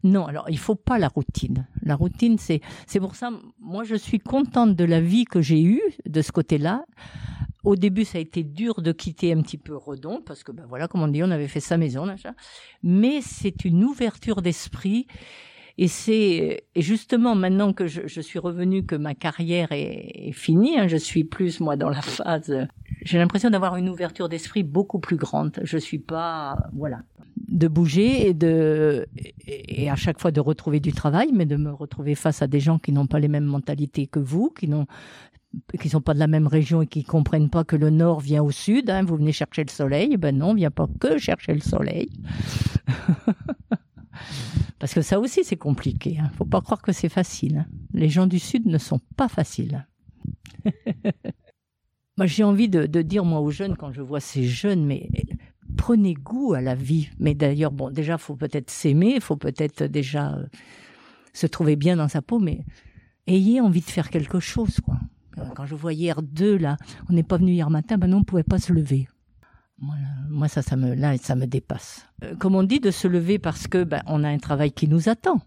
Non, 0.04 0.26
alors 0.26 0.46
il 0.48 0.58
faut 0.58 0.74
pas 0.74 0.98
la 0.98 1.08
routine. 1.08 1.66
La 1.82 1.94
routine, 1.94 2.38
c'est 2.38 2.60
c'est 2.86 3.00
pour 3.00 3.14
ça. 3.14 3.30
Moi, 3.60 3.84
je 3.84 3.94
suis 3.94 4.18
contente 4.18 4.74
de 4.74 4.84
la 4.84 5.00
vie 5.00 5.24
que 5.24 5.40
j'ai 5.40 5.62
eue 5.62 5.82
de 6.06 6.22
ce 6.22 6.32
côté-là. 6.32 6.84
Au 7.64 7.76
début, 7.76 8.04
ça 8.04 8.18
a 8.18 8.20
été 8.20 8.42
dur 8.42 8.82
de 8.82 8.90
quitter 8.90 9.32
un 9.32 9.40
petit 9.40 9.58
peu 9.58 9.76
Redon 9.76 10.20
parce 10.20 10.42
que 10.42 10.50
ben 10.50 10.64
voilà, 10.68 10.88
comme 10.88 11.02
on 11.02 11.08
dit, 11.08 11.22
on 11.22 11.30
avait 11.30 11.46
fait 11.46 11.60
sa 11.60 11.76
maison, 11.76 12.04
là, 12.04 12.16
mais 12.82 13.20
c'est 13.20 13.64
une 13.64 13.84
ouverture 13.84 14.42
d'esprit. 14.42 15.06
Et 15.78 15.88
c'est 15.88 16.64
et 16.74 16.82
justement 16.82 17.34
maintenant 17.34 17.72
que 17.72 17.86
je, 17.86 18.20
suis 18.20 18.38
revenue, 18.38 18.84
que 18.84 18.96
ma 18.96 19.14
carrière 19.14 19.68
est, 19.70 20.32
finie, 20.32 20.78
hein, 20.78 20.86
je 20.86 20.98
suis 20.98 21.24
plus 21.24 21.60
moi 21.60 21.76
dans 21.76 21.88
la 21.88 22.02
phase. 22.02 22.66
J'ai 23.02 23.18
l'impression 23.18 23.48
d'avoir 23.48 23.76
une 23.76 23.88
ouverture 23.88 24.28
d'esprit 24.28 24.64
beaucoup 24.64 24.98
plus 24.98 25.16
grande. 25.16 25.58
Je 25.62 25.78
suis 25.78 25.98
pas 25.98 26.58
voilà 26.74 26.98
de 27.52 27.68
bouger 27.68 28.28
et 28.28 28.34
de 28.34 29.06
et 29.46 29.90
à 29.90 29.96
chaque 29.96 30.18
fois 30.18 30.30
de 30.30 30.40
retrouver 30.40 30.80
du 30.80 30.92
travail, 30.92 31.30
mais 31.32 31.44
de 31.44 31.56
me 31.56 31.70
retrouver 31.70 32.14
face 32.14 32.40
à 32.42 32.46
des 32.46 32.60
gens 32.60 32.78
qui 32.78 32.92
n'ont 32.92 33.06
pas 33.06 33.20
les 33.20 33.28
mêmes 33.28 33.44
mentalités 33.44 34.06
que 34.06 34.18
vous, 34.18 34.50
qui 34.50 34.68
n'ont 34.68 34.86
qui 35.78 35.90
sont 35.90 36.00
pas 36.00 36.14
de 36.14 36.18
la 36.18 36.28
même 36.28 36.46
région 36.46 36.80
et 36.80 36.86
qui 36.86 37.04
comprennent 37.04 37.50
pas 37.50 37.62
que 37.62 37.76
le 37.76 37.90
nord 37.90 38.20
vient 38.20 38.42
au 38.42 38.50
sud. 38.50 38.88
Hein, 38.88 39.04
vous 39.04 39.16
venez 39.16 39.32
chercher 39.32 39.64
le 39.64 39.70
soleil, 39.70 40.16
ben 40.16 40.36
non, 40.36 40.50
on 40.50 40.54
vient 40.54 40.70
pas 40.70 40.88
que 40.98 41.18
chercher 41.18 41.52
le 41.52 41.60
soleil. 41.60 42.08
Parce 44.78 44.94
que 44.94 45.02
ça 45.02 45.20
aussi 45.20 45.44
c'est 45.44 45.56
compliqué. 45.56 46.18
Hein. 46.18 46.30
Faut 46.36 46.46
pas 46.46 46.62
croire 46.62 46.80
que 46.80 46.92
c'est 46.92 47.10
facile. 47.10 47.58
Hein. 47.58 47.66
Les 47.92 48.08
gens 48.08 48.26
du 48.26 48.38
sud 48.38 48.64
ne 48.66 48.78
sont 48.78 49.00
pas 49.16 49.28
faciles. 49.28 49.86
moi 52.16 52.26
j'ai 52.26 52.44
envie 52.44 52.70
de, 52.70 52.86
de, 52.86 53.02
dire 53.02 53.26
moi 53.26 53.40
aux 53.40 53.50
jeunes 53.50 53.76
quand 53.76 53.92
je 53.92 54.00
vois 54.00 54.20
ces 54.20 54.44
jeunes, 54.44 54.86
mais 54.86 55.10
prenez 55.82 56.14
goût 56.14 56.54
à 56.54 56.60
la 56.60 56.76
vie. 56.76 57.08
Mais 57.18 57.34
d'ailleurs, 57.34 57.72
bon, 57.72 57.90
déjà, 57.90 58.16
faut 58.16 58.36
peut-être 58.36 58.70
s'aimer, 58.70 59.18
faut 59.18 59.34
peut-être 59.34 59.82
déjà 59.82 60.32
euh, 60.32 60.46
se 61.32 61.48
trouver 61.48 61.74
bien 61.74 61.96
dans 61.96 62.06
sa 62.06 62.22
peau, 62.22 62.38
mais 62.38 62.64
ayez 63.26 63.60
envie 63.60 63.80
de 63.80 63.90
faire 63.90 64.08
quelque 64.08 64.38
chose, 64.38 64.78
quoi. 64.80 64.94
Euh, 65.38 65.42
quand 65.56 65.66
je 65.66 65.74
vois 65.74 65.92
hier 65.92 66.22
deux, 66.22 66.56
là, 66.56 66.76
on 67.10 67.14
n'est 67.14 67.24
pas 67.24 67.36
venu 67.36 67.50
hier 67.50 67.68
matin, 67.68 67.98
ben 67.98 68.06
non, 68.06 68.18
on 68.18 68.22
pouvait 68.22 68.44
pas 68.44 68.58
se 68.58 68.72
lever. 68.72 69.08
Moi, 70.30 70.46
ça, 70.46 70.62
ça 70.62 70.76
me, 70.76 70.94
là, 70.94 71.16
ça 71.18 71.34
me 71.34 71.46
dépasse. 71.46 72.06
Euh, 72.22 72.36
comme 72.36 72.54
on 72.54 72.62
dit, 72.62 72.78
de 72.78 72.92
se 72.92 73.08
lever 73.08 73.40
parce 73.40 73.66
que, 73.66 73.82
ben, 73.82 74.02
on 74.06 74.22
a 74.22 74.28
un 74.28 74.38
travail 74.38 74.70
qui 74.70 74.86
nous 74.86 75.08
attend. 75.08 75.40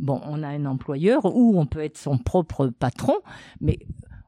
Bon, 0.00 0.20
on 0.24 0.42
a 0.42 0.48
un 0.48 0.66
employeur 0.66 1.24
ou 1.26 1.60
on 1.60 1.66
peut 1.66 1.84
être 1.84 1.96
son 1.96 2.18
propre 2.18 2.66
patron, 2.66 3.14
mais 3.60 3.78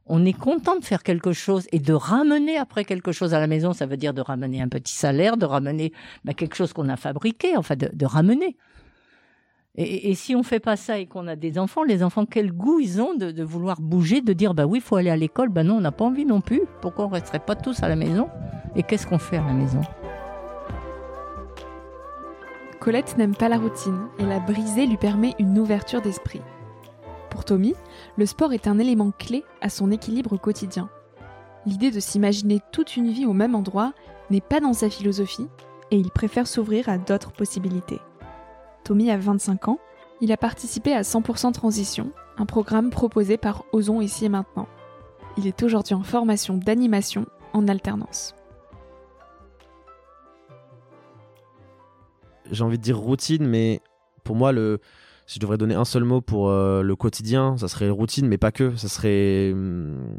on 0.09 0.25
est 0.25 0.33
content 0.33 0.77
de 0.77 0.83
faire 0.83 1.03
quelque 1.03 1.31
chose 1.31 1.67
et 1.71 1.79
de 1.79 1.93
ramener 1.93 2.57
après 2.57 2.83
quelque 2.83 3.11
chose 3.11 3.35
à 3.35 3.39
la 3.39 3.47
maison. 3.47 3.73
Ça 3.73 3.85
veut 3.85 3.95
dire 3.95 4.13
de 4.13 4.21
ramener 4.21 4.59
un 4.59 4.67
petit 4.67 4.93
salaire, 4.93 5.37
de 5.37 5.45
ramener 5.45 5.93
bah, 6.25 6.33
quelque 6.33 6.55
chose 6.55 6.73
qu'on 6.73 6.89
a 6.89 6.97
fabriqué, 6.97 7.55
enfin 7.55 7.75
de, 7.75 8.05
ramener. 8.05 8.57
Et, 9.75 10.15
si 10.15 10.35
on 10.35 10.41
fait 10.41 10.59
pas 10.59 10.75
ça 10.75 10.97
et 10.97 11.05
qu'on 11.05 11.27
a 11.27 11.35
des 11.35 11.59
enfants, 11.59 11.83
les 11.83 12.03
enfants, 12.03 12.25
quel 12.25 12.51
goût 12.51 12.79
ils 12.79 12.99
ont 12.99 13.13
de, 13.13 13.43
vouloir 13.43 13.79
bouger, 13.79 14.19
de 14.19 14.33
dire 14.33 14.55
bah 14.55 14.65
oui, 14.65 14.79
il 14.79 14.81
faut 14.81 14.95
aller 14.95 15.11
à 15.11 15.15
l'école. 15.15 15.49
Ben 15.49 15.65
non, 15.65 15.77
on 15.77 15.81
n'a 15.81 15.91
pas 15.91 16.05
envie 16.05 16.25
non 16.25 16.41
plus. 16.41 16.63
Pourquoi 16.81 17.05
on 17.05 17.09
resterait 17.09 17.39
pas 17.39 17.55
tous 17.55 17.81
à 17.83 17.87
la 17.87 17.95
maison? 17.95 18.27
Et 18.75 18.83
qu'est-ce 18.83 19.05
qu'on 19.05 19.19
fait 19.19 19.37
à 19.37 19.45
la 19.45 19.53
maison? 19.53 19.81
Colette 22.79 23.15
n'aime 23.17 23.35
pas 23.35 23.47
la 23.47 23.57
routine 23.57 24.07
et 24.17 24.25
la 24.25 24.39
briser 24.39 24.87
lui 24.87 24.97
permet 24.97 25.35
une 25.37 25.59
ouverture 25.59 26.01
d'esprit. 26.01 26.41
Pour 27.39 27.45
Tommy, 27.45 27.73
le 28.17 28.25
sport 28.25 28.51
est 28.51 28.67
un 28.67 28.79
élément 28.79 29.11
clé 29.11 29.45
à 29.61 29.69
son 29.69 29.91
équilibre 29.91 30.35
quotidien. 30.35 30.89
L'idée 31.65 31.89
de 31.89 32.01
s'imaginer 32.01 32.59
toute 32.73 32.97
une 32.97 33.09
vie 33.09 33.25
au 33.25 33.31
même 33.31 33.55
endroit 33.55 33.93
n'est 34.29 34.41
pas 34.41 34.59
dans 34.59 34.73
sa 34.73 34.89
philosophie 34.89 35.47
et 35.89 35.95
il 35.95 36.11
préfère 36.11 36.47
s'ouvrir 36.47 36.89
à 36.89 36.97
d'autres 36.97 37.31
possibilités. 37.31 38.01
Tommy 38.83 39.09
a 39.09 39.17
25 39.17 39.69
ans, 39.69 39.79
il 40.19 40.33
a 40.33 40.37
participé 40.37 40.91
à 40.91 41.03
100% 41.03 41.53
Transition, 41.53 42.11
un 42.37 42.45
programme 42.45 42.89
proposé 42.89 43.37
par 43.37 43.63
Ozon 43.71 44.01
ici 44.01 44.25
et 44.25 44.29
maintenant. 44.29 44.67
Il 45.37 45.47
est 45.47 45.63
aujourd'hui 45.63 45.93
en 45.93 46.03
formation 46.03 46.57
d'animation 46.57 47.25
en 47.53 47.69
alternance. 47.69 48.35
J'ai 52.51 52.65
envie 52.65 52.77
de 52.77 52.83
dire 52.83 52.99
routine, 52.99 53.47
mais 53.47 53.79
pour 54.25 54.35
moi, 54.35 54.51
le, 54.51 54.81
si 55.29 55.35
je 55.35 55.41
devrais 55.41 55.59
donner 55.59 55.75
un 55.75 55.85
seul 55.85 56.05
mot 56.05 56.21
pour 56.21 56.49
euh, 56.49 56.81
le 56.81 56.95
quotidien, 56.95 57.55
ça 57.55 57.67
serait 57.67 57.91
routine, 57.91 58.27
mais 58.27 58.39
pas 58.39 58.51
que. 58.51 58.75
Ça 58.77 58.89
serait 58.89 59.51
hum, 59.53 60.15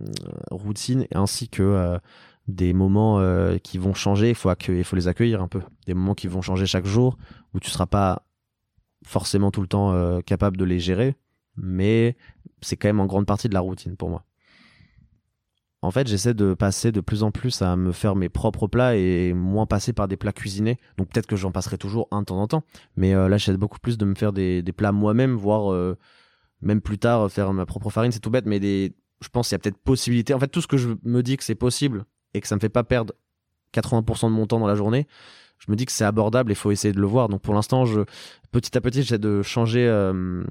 routine 0.53 1.05
ainsi 1.12 1.49
que 1.49 1.64
euh, 1.64 1.99
des 2.46 2.73
moments 2.73 3.18
euh, 3.18 3.59
qui 3.59 3.77
vont 3.77 3.92
changer. 3.92 4.29
Il 4.29 4.35
faut, 4.37 4.55
les 4.94 5.09
accueillir 5.09 5.42
un 5.42 5.49
peu. 5.49 5.62
Des 5.88 5.94
moments 5.94 6.14
qui 6.14 6.29
vont 6.29 6.42
changer 6.42 6.64
chaque 6.64 6.87
jour, 6.87 7.18
où 7.55 7.59
tu 7.59 7.70
seras 7.70 7.87
pas 7.87 8.23
forcément 9.05 9.51
tout 9.51 9.62
le 9.62 9.66
temps 9.66 10.20
capable 10.23 10.57
de 10.57 10.64
les 10.64 10.79
gérer, 10.79 11.16
mais 11.57 12.16
c'est 12.61 12.77
quand 12.77 12.87
même 12.87 13.01
en 13.01 13.07
grande 13.07 13.27
partie 13.27 13.49
de 13.49 13.55
la 13.55 13.61
routine 13.61 13.96
pour 13.96 14.11
moi. 14.11 14.25
En 15.82 15.90
fait, 15.90 16.06
j'essaie 16.06 16.34
de 16.34 16.52
passer 16.52 16.92
de 16.92 17.00
plus 17.00 17.22
en 17.22 17.30
plus 17.30 17.62
à 17.62 17.74
me 17.74 17.92
faire 17.92 18.14
mes 18.14 18.28
propres 18.28 18.66
plats 18.66 18.96
et 18.96 19.32
moins 19.32 19.64
passer 19.64 19.94
par 19.94 20.08
des 20.08 20.18
plats 20.18 20.32
cuisinés. 20.32 20.78
Donc 20.98 21.08
peut-être 21.08 21.26
que 21.26 21.36
j'en 21.36 21.52
passerai 21.52 21.78
toujours 21.78 22.06
un 22.10 22.22
temps 22.22 22.40
en 22.40 22.46
temps. 22.46 22.64
Mais 22.96 23.14
euh, 23.14 23.28
là, 23.28 23.38
j'essaie 23.38 23.56
beaucoup 23.56 23.78
plus 23.78 23.96
de 23.96 24.04
me 24.04 24.14
faire 24.14 24.32
des, 24.32 24.62
plats 24.76 24.92
moi-même, 24.92 25.34
voire 25.34 25.72
euh, 25.72 25.96
même 26.60 26.82
plus 26.82 26.98
tard 26.98 27.30
faire 27.30 27.52
ma 27.54 27.64
propre 27.64 27.88
farine. 27.88 28.12
C'est 28.12 28.20
tout 28.20 28.30
bête, 28.30 28.44
mais 28.44 28.60
je 28.60 29.28
pense 29.32 29.48
qu'il 29.48 29.54
y 29.54 29.56
a 29.56 29.58
peut-être 29.58 29.78
possibilité. 29.78 30.34
En 30.34 30.38
fait, 30.38 30.48
tout 30.48 30.60
ce 30.60 30.66
que 30.66 30.76
je 30.76 30.90
me 31.02 31.22
dis 31.22 31.38
que 31.38 31.44
c'est 31.44 31.54
possible 31.54 32.04
et 32.34 32.42
que 32.42 32.46
ça 32.46 32.56
me 32.56 32.60
fait 32.60 32.68
pas 32.68 32.84
perdre 32.84 33.14
80% 33.74 34.26
de 34.26 34.32
mon 34.32 34.46
temps 34.46 34.60
dans 34.60 34.66
la 34.66 34.74
journée, 34.74 35.06
je 35.61 35.70
me 35.70 35.77
dis 35.77 35.87
que 35.87 35.92
c'est 35.92 36.05
abordable 36.05 36.51
et 36.51 36.55
faut 36.55 36.70
essayer 36.70 36.92
de 36.92 37.01
le 37.01 37.07
voir. 37.07 37.29
Donc 37.29 37.42
pour 37.42 37.55
l'instant, 37.55 37.85
je 37.85 38.01
petit 38.51 38.77
à 38.77 38.81
petit, 38.81 39.03
j'essaie 39.03 39.18
de 39.18 39.42
changer 39.42 39.87
euh, 39.87 40.42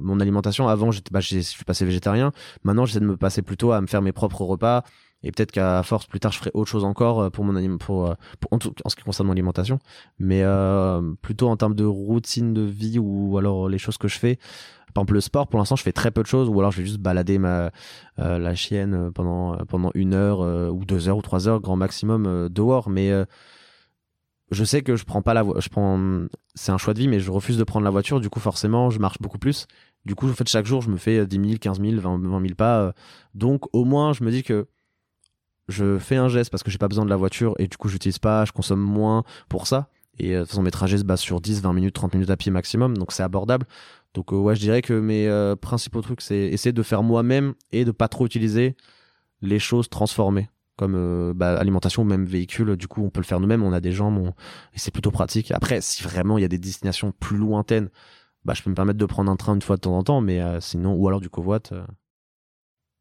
mon 0.00 0.20
alimentation. 0.20 0.68
Avant, 0.68 0.90
j'étais, 0.90 1.10
bah, 1.10 1.20
je 1.20 1.38
suis 1.38 1.64
passé 1.64 1.84
végétarien. 1.84 2.32
Maintenant, 2.64 2.84
j'essaie 2.84 3.00
de 3.00 3.06
me 3.06 3.16
passer 3.16 3.42
plutôt 3.42 3.72
à 3.72 3.80
me 3.80 3.86
faire 3.86 4.02
mes 4.02 4.12
propres 4.12 4.42
repas. 4.42 4.84
Et 5.22 5.32
peut-être 5.32 5.50
qu'à 5.50 5.82
force, 5.82 6.06
plus 6.06 6.20
tard, 6.20 6.32
je 6.32 6.38
ferai 6.38 6.50
autre 6.54 6.70
chose 6.70 6.84
encore 6.84 7.20
euh, 7.20 7.30
pour 7.30 7.44
mon 7.44 7.78
pour, 7.78 8.06
euh, 8.06 8.14
pour 8.40 8.52
en, 8.52 8.58
ce 8.60 8.96
qui 8.96 9.02
concerne 9.02 9.26
mon 9.26 9.32
alimentation. 9.32 9.78
Mais 10.18 10.42
euh, 10.42 11.02
plutôt 11.22 11.48
en 11.48 11.56
termes 11.56 11.74
de 11.74 11.84
routine 11.84 12.54
de 12.54 12.62
vie 12.62 12.98
ou 12.98 13.36
alors 13.38 13.68
les 13.68 13.78
choses 13.78 13.98
que 13.98 14.08
je 14.08 14.18
fais. 14.18 14.36
Par 14.94 15.02
exemple, 15.02 15.14
le 15.14 15.20
sport, 15.20 15.48
pour 15.48 15.58
l'instant, 15.58 15.76
je 15.76 15.82
fais 15.82 15.92
très 15.92 16.10
peu 16.10 16.22
de 16.22 16.26
choses, 16.26 16.48
ou 16.48 16.58
alors 16.58 16.70
je 16.70 16.78
vais 16.78 16.84
juste 16.84 16.98
balader 16.98 17.38
ma 17.38 17.70
la 18.16 18.54
chienne 18.54 19.12
pendant 19.12 19.56
pendant 19.66 19.90
une 19.94 20.14
heure 20.14 20.40
ou 20.72 20.84
deux 20.86 21.08
heures 21.08 21.18
ou 21.18 21.22
trois 21.22 21.46
heures, 21.46 21.60
grand 21.60 21.76
maximum 21.76 22.48
dehors. 22.48 22.88
Mais 22.88 23.12
je 24.50 24.64
sais 24.64 24.82
que 24.82 24.96
je 24.96 25.04
prends 25.04 25.22
pas 25.22 25.34
la 25.34 25.42
voie, 25.42 25.60
je 25.60 25.68
prends, 25.68 26.26
c'est 26.54 26.72
un 26.72 26.78
choix 26.78 26.94
de 26.94 27.00
vie, 27.00 27.08
mais 27.08 27.20
je 27.20 27.30
refuse 27.30 27.58
de 27.58 27.64
prendre 27.64 27.84
la 27.84 27.90
voiture. 27.90 28.20
Du 28.20 28.30
coup, 28.30 28.40
forcément, 28.40 28.90
je 28.90 28.98
marche 28.98 29.18
beaucoup 29.20 29.38
plus. 29.38 29.66
Du 30.04 30.14
coup, 30.14 30.28
en 30.28 30.32
fait, 30.32 30.48
chaque 30.48 30.66
jour, 30.66 30.80
je 30.80 30.90
me 30.90 30.96
fais 30.96 31.26
10 31.26 31.36
000, 31.36 31.58
15 31.60 31.80
000, 31.80 32.00
20, 32.00 32.20
000 32.20 32.54
pas. 32.56 32.80
Euh. 32.80 32.92
Donc, 33.34 33.64
au 33.74 33.84
moins, 33.84 34.12
je 34.12 34.24
me 34.24 34.30
dis 34.30 34.42
que 34.42 34.66
je 35.68 35.98
fais 35.98 36.16
un 36.16 36.28
geste 36.28 36.50
parce 36.50 36.62
que 36.62 36.70
j'ai 36.70 36.78
pas 36.78 36.88
besoin 36.88 37.04
de 37.04 37.10
la 37.10 37.16
voiture 37.16 37.54
et 37.58 37.68
du 37.68 37.76
coup, 37.76 37.88
j'utilise 37.88 38.18
pas, 38.18 38.44
je 38.46 38.52
consomme 38.52 38.80
moins 38.80 39.24
pour 39.50 39.66
ça. 39.66 39.88
Et 40.18 40.34
euh, 40.34 40.38
de 40.38 40.42
toute 40.44 40.50
façon, 40.50 40.62
mes 40.62 40.70
trajets 40.70 40.98
se 40.98 41.04
basent 41.04 41.20
sur 41.20 41.40
10, 41.40 41.60
20 41.60 41.72
minutes, 41.74 41.94
30 41.94 42.14
minutes 42.14 42.30
à 42.30 42.36
pied 42.36 42.50
maximum, 42.50 42.96
donc 42.96 43.12
c'est 43.12 43.22
abordable. 43.22 43.66
Donc, 44.14 44.32
euh, 44.32 44.36
ouais, 44.36 44.56
je 44.56 44.60
dirais 44.60 44.80
que 44.80 44.94
mes 44.94 45.54
principaux 45.60 46.00
trucs, 46.00 46.22
c'est 46.22 46.38
essayer 46.38 46.72
de 46.72 46.82
faire 46.82 47.02
moi-même 47.02 47.52
et 47.70 47.84
de 47.84 47.90
pas 47.90 48.08
trop 48.08 48.24
utiliser 48.24 48.76
les 49.42 49.58
choses 49.58 49.90
transformées 49.90 50.48
comme 50.78 50.94
euh, 50.96 51.34
bah, 51.34 51.58
alimentation 51.58 52.02
ou 52.02 52.04
même 52.06 52.24
véhicule. 52.24 52.76
Du 52.76 52.88
coup, 52.88 53.04
on 53.04 53.10
peut 53.10 53.20
le 53.20 53.26
faire 53.26 53.40
nous-mêmes. 53.40 53.62
On 53.62 53.72
a 53.72 53.80
des 53.80 53.92
jambes 53.92 54.32
et 54.72 54.78
c'est 54.78 54.92
plutôt 54.92 55.10
pratique. 55.10 55.50
Après, 55.50 55.80
si 55.82 56.02
vraiment 56.02 56.38
il 56.38 56.42
y 56.42 56.44
a 56.44 56.48
des 56.48 56.58
destinations 56.58 57.12
plus 57.12 57.36
lointaines, 57.36 57.90
bah, 58.44 58.54
je 58.54 58.62
peux 58.62 58.70
me 58.70 58.74
permettre 58.74 58.98
de 58.98 59.04
prendre 59.04 59.30
un 59.30 59.36
train 59.36 59.54
une 59.54 59.60
fois 59.62 59.76
de 59.76 59.82
temps 59.82 59.98
en 59.98 60.02
temps, 60.02 60.20
mais 60.20 60.40
euh, 60.40 60.60
sinon, 60.60 60.94
ou 60.94 61.06
alors 61.08 61.20
du 61.20 61.28
covoit. 61.28 61.60
Euh, 61.72 61.84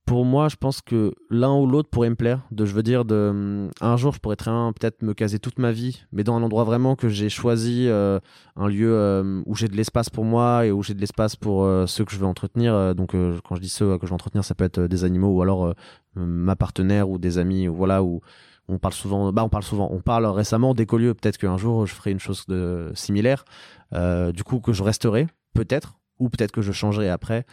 pour 0.07 0.23
moi, 0.23 0.47
je 0.47 0.55
pense 0.55 0.81
que 0.81 1.13
l'un 1.29 1.53
ou 1.53 1.67
l'autre 1.67 1.89
pourrait 1.89 2.09
me 2.09 2.15
plaire. 2.15 2.47
Je 2.57 2.63
veux 2.63 2.81
dire, 2.81 3.03
un 3.11 3.97
jour, 3.97 4.13
je 4.13 4.19
pourrais 4.19 4.37
très 4.37 4.49
bien 4.49 4.71
peut-être 4.71 5.03
me 5.03 5.13
caser 5.13 5.37
toute 5.37 5.59
ma 5.59 5.73
vie, 5.73 6.01
mais 6.13 6.23
dans 6.23 6.33
un 6.37 6.41
endroit 6.41 6.63
vraiment 6.63 6.95
que 6.95 7.09
j'ai 7.09 7.27
choisi, 7.27 7.87
euh, 7.89 8.17
un 8.55 8.69
lieu 8.69 8.93
euh, 8.93 9.43
où 9.45 9.53
j'ai 9.53 9.67
de 9.67 9.75
l'espace 9.75 10.09
pour 10.09 10.23
moi 10.23 10.65
et 10.65 10.71
où 10.71 10.81
j'ai 10.81 10.93
de 10.93 11.01
l'espace 11.01 11.35
pour 11.35 11.65
euh, 11.65 11.87
ceux 11.87 12.05
que 12.05 12.13
je 12.13 12.17
veux 12.17 12.25
entretenir. 12.25 12.95
donc, 12.95 13.11
quand 13.43 13.55
je 13.55 13.59
dis 13.61 13.67
ceux 13.67 13.97
que 13.97 14.07
je 14.07 14.11
veux 14.11 14.15
entretenir, 14.15 14.45
ça 14.45 14.55
peut 14.55 14.63
être 14.63 14.79
des 14.79 15.03
animaux 15.03 15.35
ou 15.35 15.41
alors 15.41 15.73
ma 16.15 16.55
partenaire 16.55 17.09
ou 17.09 17.17
des 17.17 17.37
amis, 17.37 17.67
voilà, 17.67 18.01
on 18.01 18.79
parle 18.79 18.93
souvent, 18.93 19.33
bah, 19.33 19.43
on 19.43 19.49
parle 19.49 19.63
souvent, 19.63 19.89
on 19.91 19.99
parle 19.99 20.25
récemment 20.27 20.73
d'écolieux. 20.73 21.15
Peut-être 21.15 21.37
qu'un 21.37 21.57
jour, 21.57 21.85
je 21.85 21.93
ferai 21.93 22.11
une 22.11 22.19
chose 22.19 22.45
de 22.47 22.93
similaire. 22.95 23.43
du 23.91 24.43
coup, 24.45 24.61
que 24.61 24.71
je 24.71 24.83
resterai, 24.83 25.27
peut-être, 25.53 25.95
ou 26.19 26.29
peut-être 26.29 26.51
que 26.51 26.61
je 26.61 26.71
changerai 26.71 27.09
après. 27.09 27.45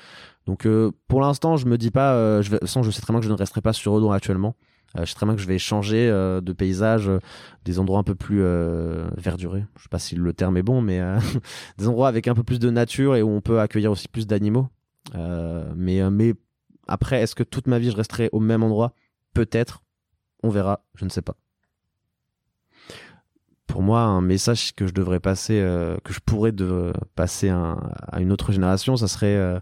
Donc 0.47 0.67
euh, 0.67 0.93
pour 1.09 1.21
l'instant, 1.21 1.57
je 1.57 1.67
me 1.67 1.79
dis 1.79 1.91
pas, 1.91 2.15
euh, 2.15 2.43
je, 2.43 2.57
je 2.63 2.91
sais 2.91 3.01
très 3.01 3.13
bien 3.13 3.21
que 3.21 3.27
je 3.27 3.31
ne 3.31 3.37
resterai 3.37 3.61
pas 3.61 3.73
sur 3.73 3.93
Redon 3.93 4.13
actuellement. 4.13 4.57
Euh, 4.97 5.05
je 5.05 5.11
sais 5.11 5.15
très 5.15 5.27
bien 5.27 5.35
que 5.35 5.41
je 5.41 5.47
vais 5.47 5.59
changer 5.59 6.09
de 6.09 6.53
paysage, 6.53 7.11
des 7.65 7.79
endroits 7.79 7.99
un 7.99 8.05
peu 8.05 8.15
plus 8.15 8.43
verdurés. 9.17 9.65
Je 9.77 9.83
sais 9.85 9.89
pas 9.89 9.99
si 9.99 10.15
le 10.17 10.33
terme 10.33 10.57
est 10.57 10.63
bon, 10.63 10.81
mais 10.81 11.01
des 11.79 11.89
endroits 11.89 12.09
avec 12.09 12.29
un 12.29 12.35
peu 12.35 12.45
plus 12.45 12.59
de 12.59 12.71
nature 12.71 13.17
et 13.17 13.23
où 13.23 13.31
on 13.31 13.41
peut 13.41 13.61
accueillir 13.61 13.91
aussi 13.91 14.09
plus 14.09 14.27
d'animaux. 14.27 14.69
mais 15.77 16.01
après, 16.87 17.23
est-ce 17.23 17.35
que 17.35 17.43
toute 17.43 17.67
ma 17.67 17.79
vie 17.79 17.91
je 17.91 17.97
resterai 17.97 18.29
au 18.33 18.41
même 18.41 18.63
endroit? 18.63 18.95
Peut-être. 19.33 19.83
On 20.43 20.51
verra. 20.51 20.85
Je 20.95 21.07
ne 21.07 21.11
sais 21.11 21.23
pas 21.23 21.37
pour 23.75 23.83
moi, 23.83 24.03
un 24.03 24.21
message 24.21 24.73
que 24.77 24.87
je 24.87 24.93
devrais 24.93 25.19
passer, 25.19 25.55
que 26.05 26.13
je 26.13 26.21
pourrais 26.21 26.53
de, 26.53 26.93
passer 27.17 27.49
à 27.49 28.21
une 28.21 28.31
autre 28.31 28.53
génération, 28.53 28.97
ça 28.97 29.09
serait 29.09 29.61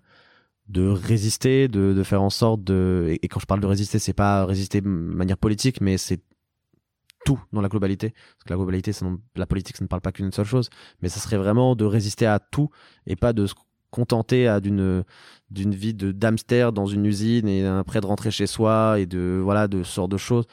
de 0.68 0.87
résister, 0.87 1.66
de, 1.66 2.03
faire 2.03 2.22
en 2.22 2.29
sorte 2.29 2.62
de 2.62 3.16
et, 3.22 3.29
quand 3.29 3.40
je 3.40 3.46
parle 3.46 3.61
de 3.61 3.66
résister, 3.66 3.98
c'est 3.98 4.12
pas 4.12 4.44
résister 4.44 4.83
de 4.83 4.88
manière 4.88 5.38
politique, 5.38 5.81
mais 5.81 5.96
c'est 5.96 6.20
tout 7.25 7.40
dans 7.55 7.62
la 7.62 7.70
globalité. 7.70 8.11
Parce 8.11 8.44
que 8.44 8.51
la 8.51 8.57
globalité, 8.57 8.92
la 9.35 9.46
politique, 9.46 9.79
ça 9.79 9.85
ne 9.85 9.88
parle 9.88 10.03
pas 10.03 10.12
qu'une 10.12 10.31
seule 10.31 10.44
chose, 10.44 10.68
mais 11.01 11.09
ça 11.09 11.18
serait 11.18 11.38
vraiment 11.38 11.75
de 11.75 11.87
résister 11.87 12.27
à 12.27 12.38
tout 12.38 12.68
et 13.07 13.16
pas 13.16 13.33
de 13.33 13.46
se 13.46 13.55
contenter 13.90 14.59
d'une 14.61 15.05
vie 15.75 15.94
de 15.94 16.12
d'hamster 16.12 16.70
dans 16.75 16.85
une 16.85 17.07
usine 17.07 17.48
et 17.48 17.64
après 17.64 18.03
de 18.03 18.07
rentrer 18.07 18.31
chez 18.31 18.46
soi 18.46 19.01
et 19.01 19.07
de 19.07 19.40
voilà 19.42 19.68
de 19.68 19.83
ce 19.83 19.94
genre 19.94 20.09
de 20.09 20.18
choses. 20.18 20.44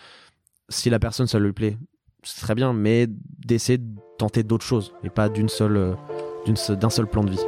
Si 0.69 0.89
la 0.89 0.99
personne 0.99 1.27
ça 1.27 1.39
lui 1.39 1.51
plaît, 1.51 1.77
c'est 2.23 2.41
très 2.41 2.55
bien, 2.55 2.73
mais 2.73 3.07
d'essayer 3.45 3.77
de 3.77 3.87
tenter 4.17 4.43
d'autres 4.43 4.65
choses 4.65 4.93
et 5.03 5.09
pas 5.09 5.29
d'une 5.29 5.49
seule 5.49 5.95
d'une 6.45 6.55
d'un 6.75 6.89
seul 6.89 7.07
plan 7.07 7.23
de 7.23 7.31
vie. 7.31 7.45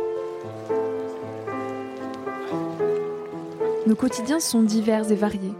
Nos 3.88 3.96
quotidiens 3.96 4.40
sont 4.40 4.62
divers 4.62 5.12
et 5.12 5.16
variés. 5.16 5.54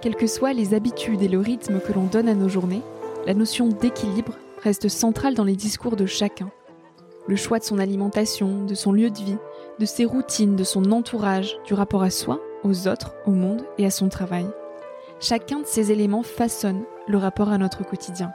Quelles 0.00 0.16
que 0.16 0.26
soient 0.26 0.52
les 0.52 0.74
habitudes 0.74 1.22
et 1.22 1.28
le 1.28 1.38
rythme 1.38 1.80
que 1.80 1.92
l'on 1.92 2.04
donne 2.04 2.28
à 2.28 2.34
nos 2.34 2.48
journées, 2.48 2.82
la 3.26 3.34
notion 3.34 3.68
d'équilibre 3.68 4.32
reste 4.62 4.88
centrale 4.88 5.34
dans 5.34 5.44
les 5.44 5.56
discours 5.56 5.96
de 5.96 6.06
chacun. 6.06 6.50
Le 7.26 7.36
choix 7.36 7.58
de 7.58 7.64
son 7.64 7.78
alimentation, 7.78 8.64
de 8.64 8.74
son 8.74 8.92
lieu 8.92 9.10
de 9.10 9.18
vie, 9.18 9.38
de 9.78 9.86
ses 9.86 10.04
routines, 10.04 10.56
de 10.56 10.64
son 10.64 10.90
entourage, 10.90 11.56
du 11.64 11.74
rapport 11.74 12.02
à 12.02 12.10
soi, 12.10 12.40
aux 12.64 12.88
autres, 12.88 13.14
au 13.26 13.30
monde 13.30 13.62
et 13.78 13.86
à 13.86 13.90
son 13.90 14.08
travail. 14.08 14.46
Chacun 15.20 15.60
de 15.60 15.66
ces 15.66 15.92
éléments 15.92 16.22
façonne 16.22 16.82
le 17.06 17.18
rapport 17.18 17.50
à 17.50 17.58
notre 17.58 17.86
quotidien. 17.86 18.32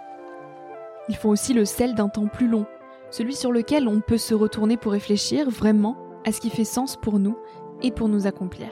Il 1.09 1.15
faut 1.15 1.29
aussi 1.29 1.53
le 1.53 1.65
sel 1.65 1.95
d'un 1.95 2.09
temps 2.09 2.27
plus 2.27 2.47
long, 2.47 2.65
celui 3.11 3.35
sur 3.35 3.51
lequel 3.51 3.87
on 3.87 4.01
peut 4.01 4.17
se 4.17 4.33
retourner 4.33 4.77
pour 4.77 4.91
réfléchir 4.91 5.49
vraiment 5.49 5.97
à 6.25 6.31
ce 6.31 6.41
qui 6.41 6.49
fait 6.49 6.65
sens 6.65 6.97
pour 6.97 7.19
nous 7.19 7.37
et 7.83 7.91
pour 7.91 8.09
nous 8.09 8.27
accomplir. 8.27 8.67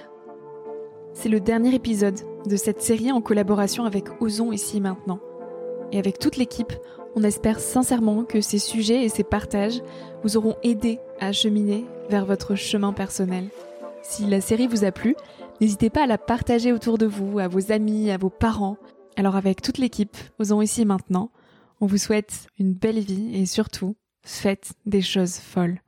C'est 1.13 1.29
le 1.29 1.39
dernier 1.39 1.75
épisode 1.75 2.19
de 2.47 2.55
cette 2.55 2.81
série 2.81 3.11
en 3.11 3.21
collaboration 3.21 3.85
avec 3.85 4.21
Osons 4.21 4.51
ici 4.51 4.77
et 4.77 4.79
maintenant. 4.79 5.19
Et 5.91 5.99
avec 5.99 6.17
toute 6.17 6.37
l'équipe, 6.37 6.73
on 7.15 7.23
espère 7.23 7.59
sincèrement 7.59 8.23
que 8.23 8.41
ces 8.41 8.57
sujets 8.57 9.03
et 9.03 9.09
ces 9.09 9.23
partages 9.23 9.83
vous 10.23 10.37
auront 10.37 10.55
aidé 10.63 10.99
à 11.19 11.31
cheminer 11.31 11.85
vers 12.09 12.25
votre 12.25 12.55
chemin 12.55 12.93
personnel. 12.93 13.49
Si 14.01 14.25
la 14.25 14.41
série 14.41 14.67
vous 14.67 14.83
a 14.83 14.91
plu, 14.91 15.15
n'hésitez 15.61 15.91
pas 15.91 16.03
à 16.03 16.07
la 16.07 16.17
partager 16.17 16.73
autour 16.73 16.97
de 16.97 17.05
vous, 17.05 17.37
à 17.37 17.47
vos 17.47 17.71
amis, 17.71 18.09
à 18.09 18.17
vos 18.17 18.31
parents. 18.31 18.77
Alors 19.15 19.35
avec 19.35 19.61
toute 19.61 19.77
l'équipe, 19.77 20.17
Osons 20.39 20.61
ici 20.61 20.81
et 20.81 20.85
maintenant, 20.85 21.29
on 21.83 21.85
vous 21.85 21.97
souhaite 21.97 22.47
une 22.57 22.73
belle 22.73 23.01
vie 23.01 23.35
et 23.35 23.45
surtout, 23.45 23.97
faites 24.25 24.71
des 24.85 25.01
choses 25.01 25.35
folles. 25.35 25.81